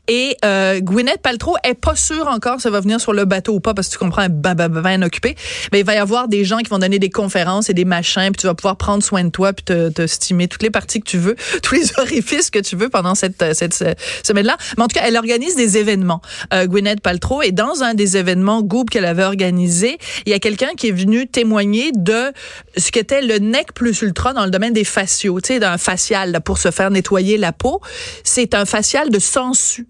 Et 0.06 0.36
euh, 0.44 0.78
Gwyneth 0.78 1.20
Paltrow 1.20 1.56
est 1.64 1.74
pas 1.74 1.96
sûre 1.96 2.28
encore 2.28 2.58
si 2.58 2.62
ça 2.62 2.70
va 2.70 2.78
venir 2.78 3.00
sur 3.00 3.12
le 3.12 3.24
bateau 3.24 3.54
ou 3.54 3.60
pas, 3.60 3.74
parce 3.74 3.88
que 3.88 3.94
tu 3.94 3.98
comprends, 3.98 4.22
elle 4.22 4.28
ben, 4.28 4.54
ben, 4.54 4.68
ben, 4.68 4.82
ben 4.82 5.02
occupée. 5.02 5.34
Mais 5.72 5.80
il 5.80 5.84
va 5.84 5.94
y 5.94 5.98
avoir 5.98 6.28
des 6.28 6.44
gens 6.44 6.58
qui 6.58 6.70
vont 6.70 6.78
donner 6.78 7.00
des 7.00 7.10
conférences 7.10 7.70
et 7.70 7.74
des 7.74 7.84
machins, 7.84 8.30
puis 8.30 8.38
tu 8.38 8.46
vas 8.46 8.54
pouvoir 8.54 8.76
prendre 8.76 9.02
soin 9.02 9.24
de 9.24 9.30
toi, 9.30 9.52
puis 9.52 9.64
te, 9.64 9.88
te 9.88 10.06
stimer 10.06 10.46
toutes 10.46 10.62
les 10.62 10.70
parties 10.70 11.00
que 11.00 11.10
tu 11.10 11.18
veux, 11.18 11.34
tous 11.64 11.74
les 11.74 11.98
orifices 11.98 12.50
que 12.50 12.60
tu 12.60 12.76
veux 12.76 12.90
pendant 12.90 13.16
cette, 13.16 13.42
euh, 13.42 13.52
cette, 13.52 13.74
cette 13.74 13.98
semaine-là. 14.22 14.56
Mais 14.76 14.84
en 14.84 14.86
tout 14.86 14.94
cas, 14.96 15.06
elle 15.08 15.16
organise 15.16 15.56
des 15.56 15.76
événements, 15.76 16.22
euh, 16.52 16.66
Gwyneth 16.66 17.00
Paltrow. 17.00 17.42
Et 17.42 17.50
dans 17.50 17.82
un 17.82 17.94
des 17.94 18.16
événements 18.16 18.62
Goop 18.62 18.90
qu'elle 18.90 19.06
avait 19.06 19.24
organisé, 19.24 19.98
il 20.24 20.30
y 20.30 20.34
a 20.34 20.38
quelqu'un 20.38 20.70
qui 20.76 20.86
est 20.86 20.92
venu 20.92 21.26
témoigner 21.26 21.90
de 21.96 22.32
ce 22.76 22.92
qu'était 22.92 23.20
le 23.20 23.38
nec 23.38 23.74
plus 23.74 24.03
ultra 24.04 24.32
dans 24.32 24.44
le 24.44 24.50
domaine 24.50 24.72
des 24.72 24.84
faciaux, 24.84 25.40
tu 25.40 25.54
sais, 25.54 25.60
d'un 25.60 25.78
facial 25.78 26.30
là, 26.32 26.40
pour 26.40 26.58
se 26.58 26.70
faire 26.70 26.90
nettoyer 26.90 27.36
la 27.36 27.52
peau. 27.52 27.80
C'est 28.22 28.54
un 28.54 28.64
facial 28.64 29.10
de 29.10 29.18
sangsue 29.18 29.86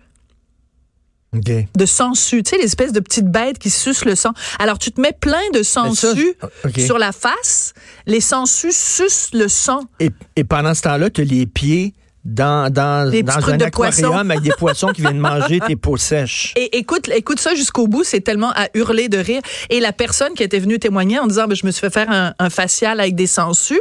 de 1.76 1.86
sangsues, 1.86 2.42
tu 2.42 2.50
sais, 2.50 2.58
l'espèce 2.62 2.92
de 2.92 3.00
petites 3.00 3.28
bêtes 3.28 3.58
qui 3.58 3.70
sucent 3.70 4.04
le 4.04 4.14
sang. 4.14 4.32
Alors, 4.58 4.78
tu 4.78 4.92
te 4.92 5.00
mets 5.00 5.16
plein 5.18 5.42
de 5.52 5.62
sangsues 5.62 6.34
sur 6.78 6.98
la 6.98 7.12
face. 7.12 7.74
Les 8.06 8.20
sangsues 8.20 8.72
sucent 8.72 9.30
le 9.32 9.48
sang. 9.48 9.82
Et, 10.00 10.10
et 10.36 10.44
pendant 10.44 10.74
ce 10.74 10.82
temps-là, 10.82 11.10
tu 11.10 11.22
as 11.22 11.24
les 11.24 11.46
pieds 11.46 11.94
dans, 12.24 12.72
dans, 12.72 13.10
Des 13.10 13.22
dans 13.22 13.34
un 13.34 13.56
de 13.56 13.64
aquarium 13.64 13.70
poisson. 13.70 14.12
avec 14.16 14.40
des 14.40 14.52
poissons 14.58 14.88
qui 14.88 15.02
viennent 15.02 15.18
manger 15.18 15.60
tes 15.66 15.76
peaux 15.76 15.96
sèches. 15.96 16.54
Et 16.56 16.78
écoute, 16.78 17.08
écoute 17.14 17.38
ça 17.38 17.54
jusqu'au 17.54 17.86
bout, 17.86 18.04
c'est 18.04 18.20
tellement 18.20 18.50
à 18.52 18.68
hurler 18.74 19.08
de 19.08 19.18
rire. 19.18 19.42
Et 19.70 19.80
la 19.80 19.92
personne 19.92 20.32
qui 20.34 20.42
était 20.42 20.58
venue 20.58 20.78
témoigner 20.78 21.18
en 21.18 21.26
disant, 21.26 21.46
ben, 21.46 21.54
je 21.54 21.66
me 21.66 21.70
suis 21.70 21.80
fait 21.80 21.92
faire 21.92 22.10
un, 22.10 22.34
un 22.38 22.50
facial 22.50 23.00
avec 23.00 23.14
des 23.14 23.26
sangsues, 23.26 23.80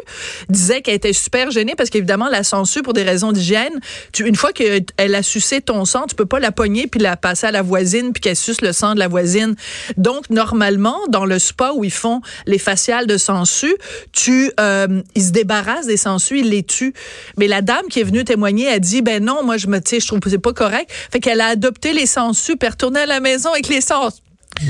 disait 0.50 0.81
qu'elle 0.81 0.95
était 0.95 1.13
super 1.13 1.51
gênée 1.51 1.73
parce 1.77 1.89
qu'évidemment, 1.89 2.27
la 2.29 2.43
sangsue, 2.43 2.81
pour 2.81 2.93
des 2.93 3.03
raisons 3.03 3.31
d'hygiène, 3.31 3.79
une 4.19 4.35
fois 4.35 4.51
qu'elle 4.51 5.15
a 5.15 5.23
sucé 5.23 5.62
ton 5.62 5.85
sang, 5.85 6.05
tu 6.07 6.15
peux 6.15 6.25
pas 6.25 6.39
la 6.39 6.51
pogner 6.51 6.88
puis 6.88 7.00
la 7.00 7.15
passer 7.15 7.47
à 7.47 7.51
la 7.51 7.62
voisine 7.62 8.12
puis 8.13 8.21
qu'elle 8.21 8.35
suce 8.35 8.62
le 8.62 8.73
sang 8.73 8.93
de 8.93 9.00
la 9.00 9.07
voisine. 9.07 9.55
Donc, 9.97 10.29
normalement, 10.29 10.97
dans 11.09 11.25
le 11.25 11.39
spa 11.39 11.71
où 11.75 11.83
ils 11.83 11.91
font 11.91 12.21
les 12.45 12.59
faciales 12.59 13.07
de 13.07 13.17
sangsues, 13.17 13.75
tu, 14.12 14.51
euh, 14.59 15.01
ils 15.15 15.23
se 15.23 15.31
débarrassent 15.31 15.88
des 15.88 15.97
sangsues, 15.97 16.39
ils 16.39 16.50
les 16.50 16.63
tuent. 16.63 16.93
Mais 17.38 17.47
la 17.47 17.62
dame 17.62 17.88
qui 17.89 18.00
est 18.00 18.03
venue 18.03 18.23
témoigner 18.33 18.67
a 18.69 18.79
dit, 18.79 19.03
ben 19.03 19.23
non, 19.23 19.43
moi, 19.43 19.57
je 19.57 19.67
me, 19.67 19.79
je 19.79 20.07
trouve 20.07 20.19
que 20.19 20.29
c'est 20.29 20.39
pas 20.39 20.53
correct. 20.53 20.91
Fait 21.11 21.19
qu'elle 21.19 21.39
a 21.39 21.47
adopté 21.47 21.93
les 21.93 22.05
elle 22.17 22.57
est 22.61 22.69
retournée 22.69 23.01
à 23.01 23.05
la 23.05 23.19
maison 23.19 23.51
avec 23.51 23.67
les 23.67 23.81
sangsues. 23.81 24.21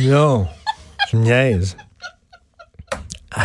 Non, 0.02 0.48
tu 1.10 1.16
me 1.16 1.24
niaises. 1.24 1.78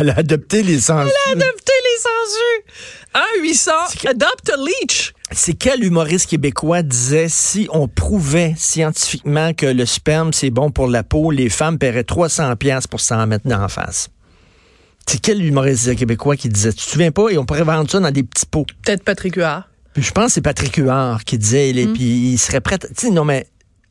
Elle 0.01 0.11
a 0.11 0.19
adopté 0.19 0.63
les 0.65 0.81
sangsues. 0.81 1.13
Adopté 1.31 1.73
les 1.85 2.01
sangsues. 2.03 3.25
1 3.39 3.43
800 3.43 3.73
adopt 4.09 4.51
a 4.51 4.57
leech. 4.57 5.15
C'est 5.31 5.55
quel 5.55 5.85
humoriste 5.85 6.29
québécois 6.29 6.83
disait 6.83 7.29
si 7.29 7.69
on 7.73 7.87
prouvait 7.89 8.55
scientifiquement 8.57 9.55
que 9.55 9.67
le 9.67 9.87
sperme 9.87 10.33
c'est 10.33 10.51
bon 10.51 10.71
pour 10.71 10.89
la 10.89 11.03
peau, 11.05 11.31
les 11.31 11.49
femmes 11.49 11.79
paieraient 11.79 12.05
300 12.05 12.57
pièces 12.57 12.87
pour 12.87 13.01
s'en 13.01 13.27
mettre 13.27 13.49
la 13.49 13.69
face? 13.69 14.11
C'est 15.07 15.21
quel 15.21 15.43
humoriste 15.43 15.97
québécois 15.97 16.37
qui 16.37 16.49
disait, 16.49 16.73
tu 16.73 16.85
te 16.85 16.91
souviens 16.91 17.13
pas, 17.13 17.31
et 17.31 17.39
on 17.39 17.47
pourrait 17.47 17.63
vendre 17.63 17.91
ça 17.91 17.99
dans 17.99 18.11
des 18.11 18.23
petits 18.23 18.45
pots? 18.45 18.67
Peut-être 18.85 19.05
Patrick 19.05 19.37
Huard. 19.37 19.68
Puis 19.99 20.07
je 20.07 20.13
pense 20.13 20.27
que 20.27 20.33
c'est 20.33 20.41
Patrick 20.43 20.77
Huard 20.77 21.25
qui 21.25 21.39
disait, 21.39 21.71
il 21.71 21.79
est- 21.79 21.87
puis 21.93 22.33
il 22.33 22.39
serait 22.39 22.61
prêt, 22.61 22.79
tu 22.79 22.87
sais, 22.97 23.11
non 23.11 23.25
mais, 23.25 23.47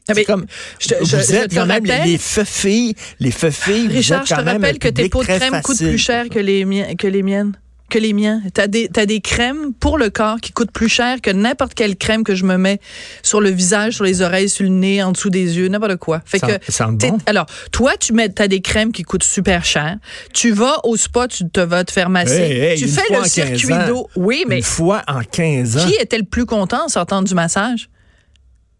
Ah, 0.10 0.14
mais 0.16 0.24
comme, 0.24 0.46
je 0.80 0.96
vous 0.96 1.06
je- 1.06 1.16
êtes 1.36 1.50
te 1.50 1.56
quand 1.56 1.66
même 1.66 1.84
les, 1.84 1.92
rappelle- 1.92 2.10
les 2.10 2.18
feux 2.18 2.44
filles, 2.46 2.96
les 3.20 3.32
feux 3.32 3.52
filles, 3.52 3.88
vous 3.88 3.94
Richard, 3.96 4.22
êtes 4.22 4.30
je 4.30 4.36
te 4.36 4.42
même 4.42 4.48
rappelle 4.62 4.80
que 4.80 4.88
tes 4.88 5.10
pots 5.10 5.22
de 5.22 5.28
crème 5.28 5.62
coûtent 5.62 5.78
plus 5.78 5.98
cher 5.98 6.30
que 6.30 6.40
les, 6.40 6.66
que 6.98 7.08
les 7.08 7.24
miennes. 7.24 7.58
Que 7.90 8.00
les 8.00 8.12
miens. 8.12 8.42
T'as 8.54 8.68
des, 8.68 8.90
t'as 8.90 9.06
des 9.06 9.22
crèmes 9.22 9.74
pour 9.74 9.98
le 9.98 10.10
corps 10.10 10.42
qui 10.42 10.52
coûtent 10.52 10.72
plus 10.72 10.90
cher 10.90 11.22
que 11.22 11.30
n'importe 11.30 11.74
quelle 11.74 11.96
crème 11.96 12.26
que 12.26 12.36
je 12.36 12.44
me 12.44 12.58
mets 12.58 12.82
sur 13.24 13.40
le 13.40 13.50
visage, 13.50 13.94
sur 13.94 14.04
les 14.04 14.22
oreilles, 14.22 14.50
sur 14.50 14.64
le 14.66 14.70
nez, 14.72 15.02
en 15.02 15.14
dessous 15.14 15.30
des 15.30 15.58
yeux, 15.58 15.70
n'importe 15.70 15.96
quoi. 15.96 16.22
Fait 16.26 16.38
Ça- 16.40 16.48
que, 16.60 16.70
ça 16.72 16.88
bon. 16.88 17.18
alors, 17.26 17.46
toi, 17.72 17.96
tu 17.98 18.12
mets, 18.12 18.28
t'as 18.28 18.50
des 18.50 18.60
crèmes 18.60 18.92
qui 18.92 19.04
coûtent 19.04 19.24
super 19.24 19.64
cher. 19.64 19.98
Tu 20.34 20.52
vas 20.52 20.82
au 20.86 20.98
spa, 20.98 21.30
tu 21.30 21.48
te 21.50 21.62
vas 21.62 21.86
te 21.86 21.92
faire 21.94 22.10
masser. 22.10 22.34
Hey, 22.42 22.60
hey, 22.60 22.78
tu 22.78 22.88
fais 22.90 23.04
le 23.10 23.22
15 23.22 23.32
circuit 23.32 23.74
d'eau. 23.88 24.10
Oui, 24.18 24.44
mais 24.50 24.58
Une 24.58 24.64
fois 24.64 25.04
en 25.08 25.22
15 25.22 25.78
ans. 25.78 25.88
qui 25.88 25.94
était 25.96 26.18
le 26.18 26.26
plus 26.26 26.46
content 26.46 26.86
en 26.86 26.90
sortant 26.90 27.22
du 27.22 27.34
massage? 27.36 27.90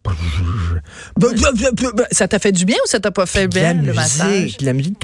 Ça 2.12 2.28
t'a 2.28 2.38
fait 2.38 2.52
du 2.52 2.64
bien 2.64 2.76
ou 2.84 2.88
ça 2.88 3.00
t'a 3.00 3.10
pas 3.10 3.26
fait 3.26 3.46
bien, 3.48 3.74
le 3.74 3.92
massage? 3.92 4.56
de 4.58 4.64
la 4.66 4.72
musique. 4.72 4.98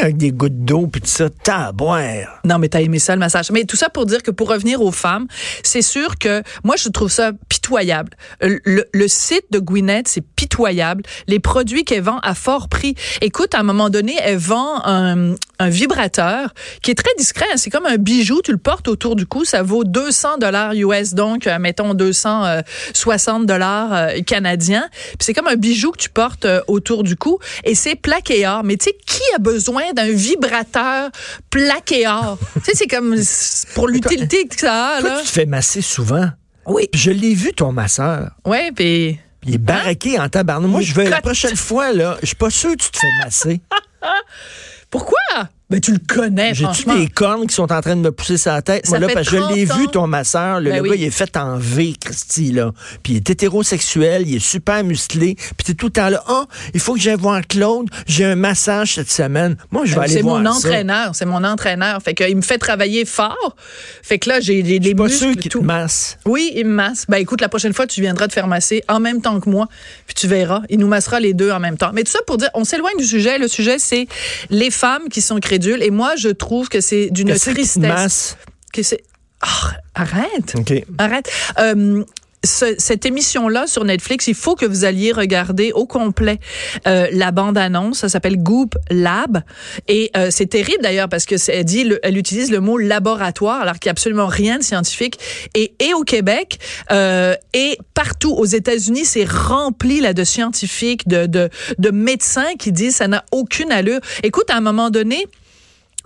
Avec 0.00 0.16
des 0.16 0.30
gouttes 0.32 0.64
d'eau 0.64 0.86
puis 0.86 1.00
tout 1.00 1.08
ça. 1.08 1.28
Taboire. 1.30 2.40
Non, 2.44 2.58
mais 2.58 2.68
t'as 2.68 2.80
aimé 2.80 2.98
ça, 2.98 3.14
le 3.14 3.20
massage. 3.20 3.50
Mais 3.50 3.64
tout 3.64 3.76
ça 3.76 3.88
pour 3.88 4.06
dire 4.06 4.22
que 4.22 4.30
pour 4.30 4.48
revenir 4.48 4.80
aux 4.82 4.92
femmes, 4.92 5.26
c'est 5.62 5.82
sûr 5.82 6.18
que 6.18 6.42
moi, 6.64 6.76
je 6.76 6.88
trouve 6.88 7.10
ça 7.10 7.32
pitoyable. 7.48 8.10
Le, 8.40 8.60
le- 8.92 9.08
site 9.08 9.44
de 9.50 9.58
Gwyneth, 9.58 10.06
c'est 10.08 10.20
pitoyable. 10.20 11.02
Les 11.26 11.38
produits 11.40 11.84
qu'elle 11.84 12.02
vend 12.02 12.18
à 12.18 12.34
fort 12.34 12.68
prix. 12.68 12.94
Écoute, 13.22 13.54
à 13.54 13.60
un 13.60 13.62
moment 13.62 13.90
donné, 13.90 14.16
elle 14.22 14.36
vend 14.38 14.82
un, 14.84 15.34
vibrateur 15.60 16.54
qui 16.82 16.90
est 16.92 16.94
très 16.94 17.10
discret. 17.18 17.46
hein. 17.52 17.56
C'est 17.56 17.70
comme 17.70 17.86
un 17.86 17.96
bijou. 17.96 18.40
Tu 18.42 18.52
le 18.52 18.58
portes 18.58 18.86
autour 18.88 19.16
du 19.16 19.26
cou. 19.26 19.44
Ça 19.44 19.62
vaut 19.62 19.82
200 19.84 20.38
dollars 20.38 20.72
US, 20.74 21.14
donc, 21.14 21.46
euh, 21.46 21.58
mettons, 21.58 21.94
260 21.94 23.46
dollars 23.46 23.92
euh, 23.92 24.20
canadiens. 24.26 24.88
Puis 24.92 25.16
c'est 25.20 25.34
comme 25.34 25.48
un 25.48 25.56
bijou 25.56 25.90
que 25.90 25.98
tu 25.98 26.10
portes 26.10 26.44
euh, 26.44 26.60
autour 26.68 27.02
du 27.02 27.16
cou. 27.16 27.38
Et 27.64 27.74
c'est 27.74 27.96
plaqué 27.96 28.46
or. 28.46 28.62
Mais 28.64 28.76
tu 28.76 28.84
sais, 28.84 28.96
qui 29.06 29.22
a 29.34 29.38
besoin 29.38 29.87
d'un 29.92 30.10
vibrateur 30.10 31.10
plaqué 31.50 32.06
or? 32.06 32.38
tu 32.54 32.60
sais, 32.64 32.72
c'est 32.74 32.86
comme 32.86 33.16
pour 33.74 33.88
l'utilité 33.88 34.46
que 34.46 34.58
ça 34.58 34.96
a, 34.96 35.00
Toi, 35.00 35.18
tu 35.20 35.26
te 35.26 35.32
fais 35.32 35.46
masser 35.46 35.82
souvent. 35.82 36.28
Oui. 36.66 36.88
Je 36.94 37.10
l'ai 37.10 37.34
vu, 37.34 37.52
ton 37.52 37.72
masseur. 37.72 38.30
Ouais, 38.44 38.70
puis... 38.72 39.18
Il 39.44 39.54
est 39.54 39.58
baraqué 39.58 40.18
en 40.18 40.28
tabarnak. 40.28 40.70
Moi, 40.70 40.80
je 40.82 40.92
vais 40.94 41.08
la 41.08 41.22
prochaine 41.22 41.56
fois, 41.56 41.92
là, 41.92 42.18
je 42.20 42.26
suis 42.26 42.36
pas 42.36 42.50
sûr 42.50 42.70
que 42.72 42.82
tu 42.82 42.90
te 42.90 42.98
fais 42.98 43.24
masser. 43.24 43.60
Pourquoi? 44.90 45.48
Ben, 45.70 45.82
tu 45.82 45.92
le 45.92 45.98
connais, 45.98 46.54
J'ai-tu 46.54 46.84
des 46.86 47.08
cornes 47.08 47.46
qui 47.46 47.54
sont 47.54 47.70
en 47.70 47.80
train 47.82 47.94
de 47.94 48.00
me 48.00 48.10
pousser 48.10 48.38
sa 48.38 48.62
tête? 48.62 48.86
Ça 48.86 48.98
Moi, 48.98 49.06
là, 49.06 49.12
parce 49.12 49.28
que 49.28 49.36
je 49.36 49.40
30 49.42 49.54
l'ai 49.54 49.64
vu, 49.66 49.88
ton 49.88 50.06
masseur. 50.06 50.60
Le, 50.60 50.70
Ben 50.70 50.76
le 50.76 50.82
oui. 50.82 50.88
gars, 50.88 50.94
il 50.96 51.04
est 51.04 51.10
fait 51.10 51.36
en 51.36 51.58
V, 51.58 51.92
Christy, 52.00 52.52
là. 52.52 52.72
Puis 53.02 53.12
il 53.12 53.16
est 53.16 53.28
hétérosexuel, 53.28 54.26
il 54.26 54.36
est 54.36 54.38
super 54.38 54.82
musclé. 54.82 55.34
Puis 55.34 55.66
t'es 55.66 55.74
tout 55.74 55.86
le 55.86 55.92
temps 55.92 56.08
là. 56.08 56.24
Oh, 56.30 56.44
il 56.72 56.80
faut 56.80 56.94
que 56.94 57.00
j'aille 57.00 57.18
voir 57.18 57.46
Claude. 57.46 57.90
J'ai 58.06 58.24
un 58.24 58.34
massage 58.34 58.94
cette 58.94 59.10
semaine. 59.10 59.58
Moi, 59.70 59.84
je 59.84 59.94
vais 59.94 60.00
aller 60.00 60.08
Ben, 60.08 60.16
C'est 60.16 60.22
voir 60.22 60.40
mon 60.40 60.46
entraîneur, 60.48 61.14
c'est 61.14 61.26
mon 61.26 61.44
entraîneur. 61.44 62.00
Fait 62.02 62.14
qu'il 62.14 62.36
me 62.36 62.40
fait 62.42 62.56
travailler 62.56 63.04
fort. 63.04 63.54
Fait 64.02 64.18
que 64.18 64.30
là, 64.30 64.40
j'ai 64.40 64.62
des, 64.62 64.80
suis 64.82 64.94
pas 64.94 65.08
sûr 65.10 65.26
muscles 65.28 65.42
qu'il 65.42 65.50
te 65.50 65.58
masse. 65.58 66.16
Oui, 66.24 66.50
il 66.56 66.64
me 66.64 66.72
masse. 66.72 67.04
Ben 67.10 67.18
écoute, 67.18 67.42
la 67.42 67.50
prochaine 67.50 67.74
fois, 67.74 67.86
tu 67.86 68.00
viendras 68.00 68.26
te 68.26 68.32
faire 68.32 68.46
masser 68.46 68.82
en 68.88 69.00
même 69.00 69.20
temps 69.20 69.38
que 69.38 69.50
moi, 69.50 69.66
puis 70.06 70.14
tu 70.14 70.28
verras. 70.28 70.62
Il 70.70 70.78
nous 70.78 70.88
massera 70.88 71.20
les 71.20 71.34
deux 71.34 71.50
en 71.50 71.60
même 71.60 71.76
temps. 71.76 71.90
Mais 71.92 72.04
tout 72.04 72.12
ça 72.12 72.20
pour 72.26 72.38
dire, 72.38 72.48
on 72.54 72.64
s'éloigne 72.64 72.96
du 72.96 73.04
sujet. 73.04 73.36
Le 73.36 73.48
sujet, 73.48 73.78
c'est 73.78 74.08
les 74.48 74.70
femmes 74.70 75.10
qui 75.10 75.20
sont 75.20 75.38
Et 75.66 75.90
moi, 75.90 76.14
je 76.16 76.28
trouve 76.28 76.68
que 76.68 76.80
c'est 76.80 77.10
d'une 77.10 77.34
tristesse. 77.34 77.76
masse? 77.76 78.36
Que 78.72 78.82
c'est. 78.82 79.02
Ah, 79.40 79.72
arrête. 79.94 80.54
OK. 80.56 80.72
Arrête. 80.98 81.28
Euh, 81.58 82.04
ce- 82.44 82.76
cette 82.78 83.04
émission-là 83.04 83.66
sur 83.66 83.84
Netflix, 83.84 84.28
il 84.28 84.34
faut 84.34 84.54
que 84.54 84.64
vous 84.64 84.84
alliez 84.84 85.10
regarder 85.10 85.72
au 85.72 85.86
complet 85.86 86.38
euh, 86.86 87.08
la 87.12 87.32
bande-annonce. 87.32 87.98
Ça 87.98 88.08
s'appelle 88.08 88.36
Goop 88.36 88.76
Lab. 88.90 89.42
Et 89.88 90.10
euh, 90.16 90.28
c'est 90.30 90.46
terrible 90.46 90.82
d'ailleurs 90.82 91.08
parce 91.08 91.24
que 91.26 91.34
elle 91.50 91.64
dit, 91.64 91.82
le- 91.84 91.98
elle 92.04 92.16
utilise 92.16 92.50
le 92.52 92.60
mot 92.60 92.78
laboratoire 92.78 93.60
alors 93.62 93.74
qu'il 93.78 93.88
n'y 93.88 93.90
a 93.90 93.92
absolument 93.92 94.26
rien 94.28 94.58
de 94.58 94.62
scientifique. 94.62 95.18
Et, 95.54 95.72
et 95.80 95.94
au 95.94 96.02
Québec 96.02 96.58
euh, 96.92 97.34
et 97.54 97.76
partout 97.94 98.32
aux 98.32 98.44
États-Unis, 98.46 99.04
c'est 99.04 99.28
rempli 99.28 100.00
là 100.00 100.12
de 100.14 100.22
scientifiques, 100.24 101.08
de, 101.08 101.26
de, 101.26 101.48
de 101.78 101.90
médecins 101.90 102.54
qui 102.58 102.70
disent 102.70 102.96
ça 102.96 103.08
n'a 103.08 103.24
aucune 103.32 103.72
allure. 103.72 104.00
Écoute, 104.22 104.50
à 104.50 104.56
un 104.56 104.60
moment 104.60 104.90
donné, 104.90 105.26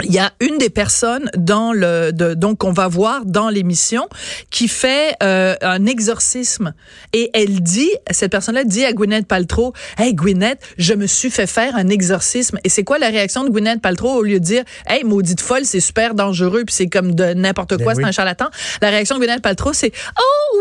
il 0.04 0.12
y 0.12 0.18
a 0.18 0.32
une 0.40 0.58
des 0.58 0.70
personnes 0.70 1.30
dans 1.36 1.72
le 1.72 2.12
de, 2.12 2.34
donc 2.34 2.58
qu'on 2.58 2.72
va 2.72 2.88
voir 2.88 3.24
dans 3.26 3.50
l'émission 3.50 4.08
qui 4.50 4.66
fait 4.66 5.14
euh, 5.22 5.54
un 5.60 5.84
exorcisme 5.86 6.72
et 7.12 7.30
elle 7.34 7.60
dit 7.60 7.90
cette 8.10 8.32
personne-là 8.32 8.64
dit 8.64 8.84
à 8.84 8.92
Gwyneth 8.92 9.26
Paltrow 9.26 9.74
"Hey 9.98 10.14
Gwyneth, 10.14 10.60
je 10.78 10.94
me 10.94 11.06
suis 11.06 11.30
fait 11.30 11.46
faire 11.46 11.76
un 11.76 11.88
exorcisme." 11.88 12.58
Et 12.64 12.68
c'est 12.68 12.84
quoi 12.84 12.98
la 12.98 13.08
réaction 13.08 13.44
de 13.44 13.50
Gwyneth 13.50 13.82
Paltrow 13.82 14.14
au 14.14 14.22
lieu 14.22 14.40
de 14.40 14.44
dire 14.44 14.64
"Hey 14.86 15.04
maudite 15.04 15.40
folle, 15.40 15.64
c'est 15.66 15.80
super 15.80 16.14
dangereux 16.14 16.64
puis 16.64 16.74
c'est 16.74 16.88
comme 16.88 17.14
de 17.14 17.34
n'importe 17.34 17.76
quoi, 17.76 17.92
Ben 17.92 17.96
c'est 17.96 18.02
oui. 18.02 18.08
un 18.08 18.12
charlatan." 18.12 18.46
La 18.80 18.88
réaction 18.88 19.16
de 19.16 19.20
Gwyneth 19.20 19.42
Paltrow 19.42 19.72
c'est 19.74 19.92
"Oh 20.18 20.58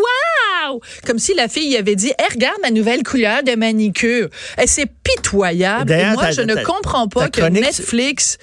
wow!" 0.69 0.81
Comme 1.07 1.19
si 1.19 1.33
la 1.33 1.47
fille 1.47 1.77
avait 1.77 1.95
dit 1.95 2.11
"Hey, 2.19 2.27
regarde 2.33 2.57
ma 2.61 2.69
nouvelle 2.69 3.01
couleur 3.03 3.43
de 3.43 3.55
manicure." 3.55 4.27
Et 4.61 4.67
c'est 4.67 4.87
pitoyable. 5.03 5.91
Et 5.91 6.11
moi 6.13 6.31
je 6.31 6.41
ne 6.41 6.55
comprends 6.63 7.07
pas 7.07 7.29
que 7.29 7.41
Netflix 7.41 8.37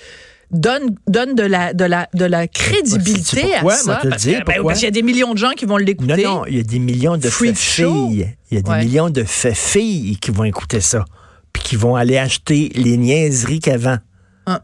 donne 0.50 0.94
donne 1.06 1.34
de 1.34 1.42
la 1.42 1.74
de 1.74 1.84
la 1.84 2.08
de 2.14 2.24
la 2.24 2.48
crédibilité 2.48 3.42
pourquoi? 3.52 3.74
à 3.74 3.76
ça 3.76 4.00
parce 4.08 4.24
ben, 4.24 4.42
parce 4.44 4.78
qu'il 4.78 4.84
y 4.84 4.88
a 4.88 4.90
des 4.90 5.02
millions 5.02 5.34
de 5.34 5.38
gens 5.38 5.50
qui 5.50 5.64
vont 5.66 5.78
Non, 5.78 5.84
l'écouter. 5.84 6.22
non, 6.24 6.44
il 6.46 6.56
y 6.56 6.60
a 6.60 6.62
des 6.62 6.78
millions 6.78 7.16
de 7.18 7.28
filles. 7.28 8.34
Il 8.50 8.54
y 8.54 8.58
a 8.58 8.62
des 8.62 8.70
Ouais. 8.70 8.84
millions 8.84 9.10
de 9.10 9.24
filles 9.24 10.16
qui 10.20 10.30
vont 10.30 10.44
écouter 10.44 10.80
ça. 10.80 11.04
Puis 11.52 11.62
qui 11.62 11.76
vont 11.76 11.96
aller 11.96 12.16
acheter 12.18 12.70
les 12.74 12.96
niaiseries 12.96 13.60
qu'avant. 13.60 13.98
Ah. 14.46 14.62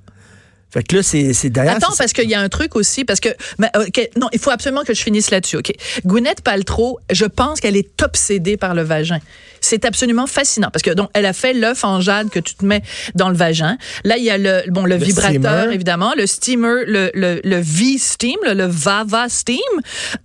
Fait 0.70 0.82
que 0.82 0.96
là, 0.96 1.02
c'est 1.02 1.32
c'est 1.34 1.50
d'ailleurs. 1.50 1.76
Attends, 1.76 1.92
parce 1.96 2.12
qu'il 2.12 2.28
y 2.28 2.34
a 2.34 2.40
un 2.40 2.48
truc 2.48 2.76
aussi, 2.76 3.04
parce 3.04 3.20
que 3.20 3.28
mais, 3.58 3.68
ok, 3.76 4.08
non, 4.18 4.28
il 4.32 4.38
faut 4.38 4.50
absolument 4.50 4.82
que 4.84 4.92
je 4.94 5.02
finisse 5.02 5.30
là-dessus. 5.30 5.56
Ok, 5.58 5.72
Gwyneth 6.04 6.40
Paltrow, 6.40 6.98
je 7.12 7.26
pense 7.26 7.60
qu'elle 7.60 7.76
est 7.76 8.02
obsédée 8.02 8.56
par 8.56 8.74
le 8.74 8.82
vagin. 8.82 9.18
C'est 9.64 9.84
absolument 9.84 10.26
fascinant 10.26 10.68
parce 10.72 10.82
que 10.82 10.90
donc 10.90 11.08
elle 11.14 11.26
a 11.26 11.32
fait 11.32 11.52
l'œuf 11.54 11.84
en 11.84 12.00
jade 12.00 12.28
que 12.30 12.38
tu 12.40 12.54
te 12.54 12.64
mets 12.64 12.82
dans 13.14 13.28
le 13.28 13.34
vagin. 13.36 13.76
Là, 14.04 14.16
il 14.18 14.24
y 14.24 14.30
a 14.30 14.38
le 14.38 14.62
bon 14.68 14.84
le, 14.84 14.96
Le 14.96 15.04
vibrateur 15.04 15.30
steamer. 15.62 15.72
évidemment, 15.74 16.12
le 16.16 16.26
steamer, 16.26 16.84
le 16.86 17.10
le, 17.14 17.40
le 17.42 17.56
V 17.60 17.96
steam, 17.98 18.36
le, 18.46 18.54
le 18.54 18.66
Vava 18.66 19.28
steam, 19.28 19.58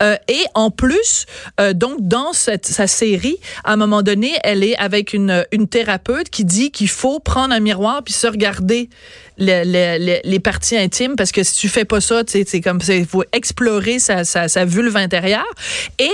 Euh, 0.03 0.15
et 0.27 0.43
en 0.53 0.69
plus 0.72 1.25
euh, 1.60 1.74
donc 1.74 1.98
dans 2.01 2.34
cette 2.34 2.65
sa 2.65 2.88
série, 2.88 3.38
à 3.63 3.74
un 3.74 3.77
moment 3.77 4.01
donné, 4.01 4.31
elle 4.43 4.63
est 4.63 4.77
avec 4.77 5.13
une 5.13 5.46
une 5.51 5.67
thérapeute 5.67 6.29
qui 6.29 6.43
dit 6.46 6.72
qu'il 6.72 6.89
faut 6.89 7.19
prendre 7.19 7.53
un 7.53 7.60
miroir 7.60 8.03
puis 8.03 8.13
se 8.13 8.27
regarder 8.27 8.89
le- 9.38 9.63
le- 9.63 9.98
le- 10.05 10.19
les 10.24 10.39
parties 10.39 10.75
intimes 10.77 11.15
parce 11.15 11.31
que 11.31 11.43
si 11.43 11.55
tu 11.55 11.69
fais 11.69 11.86
pas 11.86 12.01
ça, 12.01 12.24
c'est 12.27 12.60
comme 12.62 12.79
il 12.89 13.05
faut 13.05 13.24
explorer 13.31 13.98
sa, 14.00 14.25
sa, 14.25 14.50
sa 14.50 14.65
vulve 14.65 14.98
intérieure. 14.98 15.48
Et 15.98 16.12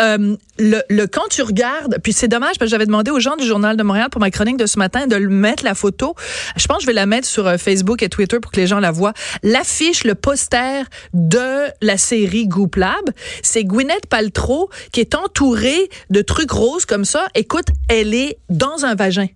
euh, 0.00 0.36
le, 0.58 0.82
le 0.90 1.06
quand 1.06 1.26
tu 1.30 1.40
regardes, 1.42 1.98
puis 2.02 2.12
c'est 2.12 2.28
dommage 2.28 2.58
parce 2.58 2.65
j'avais 2.66 2.86
demandé 2.86 3.10
aux 3.10 3.20
gens 3.20 3.36
du 3.36 3.46
journal 3.46 3.76
de 3.76 3.82
Montréal 3.82 4.08
pour 4.10 4.20
ma 4.20 4.30
chronique 4.30 4.56
de 4.56 4.66
ce 4.66 4.78
matin 4.78 5.06
de 5.06 5.16
le 5.16 5.28
mettre 5.28 5.64
la 5.64 5.74
photo. 5.74 6.14
Je 6.56 6.66
pense 6.66 6.78
que 6.78 6.82
je 6.82 6.86
vais 6.86 6.92
la 6.92 7.06
mettre 7.06 7.26
sur 7.26 7.46
euh, 7.46 7.58
Facebook 7.58 8.02
et 8.02 8.08
Twitter 8.08 8.40
pour 8.40 8.52
que 8.52 8.60
les 8.60 8.66
gens 8.66 8.80
la 8.80 8.90
voient. 8.90 9.14
L'affiche, 9.42 10.04
le 10.04 10.14
poster 10.14 10.84
de 11.14 11.70
la 11.80 11.96
série 11.96 12.46
Goop 12.46 12.76
Lab, 12.76 13.10
c'est 13.42 13.64
Gwyneth 13.64 14.06
Paltrow 14.06 14.70
qui 14.92 15.00
est 15.00 15.14
entourée 15.14 15.88
de 16.10 16.22
trucs 16.22 16.50
roses 16.50 16.84
comme 16.84 17.04
ça. 17.04 17.26
Écoute, 17.34 17.66
elle 17.88 18.14
est 18.14 18.38
dans 18.48 18.84
un 18.84 18.94
vagin. 18.94 19.26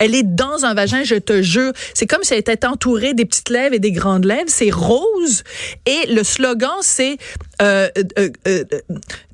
Elle 0.00 0.14
est 0.14 0.22
dans 0.22 0.64
un 0.64 0.72
vagin, 0.72 1.04
je 1.04 1.16
te 1.16 1.42
jure. 1.42 1.72
C'est 1.92 2.06
comme 2.06 2.22
si 2.22 2.32
elle 2.32 2.40
était 2.40 2.66
entourée 2.66 3.12
des 3.12 3.26
petites 3.26 3.50
lèvres 3.50 3.74
et 3.74 3.78
des 3.78 3.92
grandes 3.92 4.24
lèvres. 4.24 4.48
C'est 4.48 4.70
rose. 4.70 5.44
Et 5.84 6.06
le 6.06 6.24
slogan, 6.24 6.78
c'est 6.80 7.18
euh, 7.60 7.88
euh, 8.18 8.64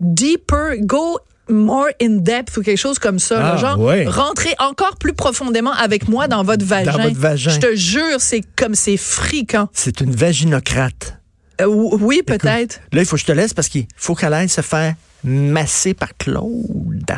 Deeper, 0.00 0.78
go 0.80 1.20
more 1.48 1.86
in 2.02 2.16
depth 2.18 2.56
ou 2.56 2.62
quelque 2.62 2.78
chose 2.78 2.98
comme 2.98 3.18
ça. 3.18 3.38
là. 3.38 3.52
Ah, 3.54 3.56
genre, 3.56 3.78
ouais. 3.80 4.06
rentrez 4.06 4.54
encore 4.58 4.96
plus 4.96 5.12
profondément 5.12 5.72
avec 5.72 6.08
moi 6.08 6.28
dans 6.28 6.42
votre 6.42 6.64
vagin. 6.64 6.92
votre 6.92 7.16
vagin. 7.16 7.50
Je 7.50 7.58
te 7.58 7.74
jure, 7.76 8.20
c'est 8.20 8.42
comme 8.56 8.74
c'est 8.74 8.96
fréquent. 8.96 9.68
C'est 9.72 10.00
une 10.00 10.14
vaginocrate. 10.14 11.18
Euh, 11.60 11.66
oui, 11.66 12.22
peut-être. 12.26 12.80
Là, 12.92 13.00
il 13.02 13.06
faut 13.06 13.16
que 13.16 13.22
je 13.22 13.26
te 13.26 13.32
laisse 13.32 13.54
parce 13.54 13.68
qu'il 13.68 13.86
faut 13.96 14.14
qu'elle 14.14 14.34
aille 14.34 14.48
se 14.48 14.60
faire 14.60 14.94
masser 15.24 15.94
par 15.94 16.16
Claude. 16.16 17.10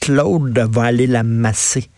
Claude 0.00 0.58
va 0.72 0.82
aller 0.84 1.06
la 1.06 1.22
masser. 1.22 1.88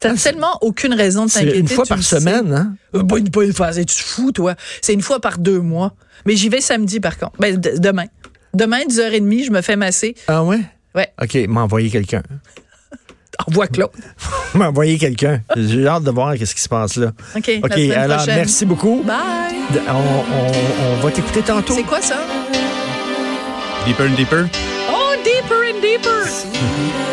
T'as 0.00 0.14
tellement 0.16 0.58
aucune 0.60 0.92
raison 0.92 1.24
de 1.26 1.30
t'inquiéter. 1.30 1.58
une 1.58 1.68
fois 1.68 1.86
par 1.86 1.96
le 1.96 2.02
sais. 2.02 2.20
semaine, 2.20 2.52
hein? 2.52 2.74
Euh, 2.94 3.02
Pas 3.04 3.16
une, 3.18 3.30
pas 3.30 3.42
une 3.44 3.54
fois, 3.54 3.72
c'est 3.72 3.86
tu 3.86 3.96
te 3.96 4.02
fous, 4.02 4.32
toi. 4.32 4.54
C'est 4.82 4.92
une 4.92 5.00
fois 5.00 5.18
par 5.20 5.38
deux 5.38 5.60
mois. 5.60 5.94
Mais 6.26 6.36
j'y 6.36 6.50
vais 6.50 6.60
samedi, 6.60 7.00
par 7.00 7.16
contre. 7.16 7.32
Ben, 7.38 7.58
demain. 7.58 8.04
Demain, 8.54 8.80
10h30, 8.88 9.46
je 9.46 9.50
me 9.50 9.60
fais 9.62 9.76
masser. 9.76 10.14
Ah 10.28 10.42
ouais? 10.44 10.60
Ouais. 10.94 11.08
OK, 11.22 11.34
m'a 11.48 11.62
envoyé 11.62 11.90
quelqu'un. 11.90 12.22
Envoie 13.48 13.66
Claude. 13.66 13.90
m'a 14.54 14.68
envoyé 14.68 14.96
quelqu'un. 14.96 15.40
J'ai 15.56 15.86
hâte 15.88 16.04
de 16.04 16.10
voir 16.12 16.34
qu'est-ce 16.36 16.54
qui 16.54 16.60
se 16.60 16.68
passe 16.68 16.96
là. 16.96 17.12
OK. 17.36 17.46
la 17.48 17.56
OK, 17.66 17.78
alors 17.96 18.16
prochaine. 18.18 18.36
merci 18.36 18.64
beaucoup. 18.64 19.02
Bye. 19.04 19.16
De- 19.72 19.80
On, 19.88 19.92
on- 19.92 20.92
on 20.92 20.96
va 21.04 21.10
t'écouter 21.10 21.42
tantôt. 21.42 21.74
C'est 21.74 21.82
quoi 21.82 22.00
ça? 22.00 22.18
Deeper 23.86 24.06
and 24.06 24.14
deeper. 24.16 24.46
Oh, 24.90 25.14
deeper 25.24 25.62
and 25.74 25.80
deeper. 25.82 26.24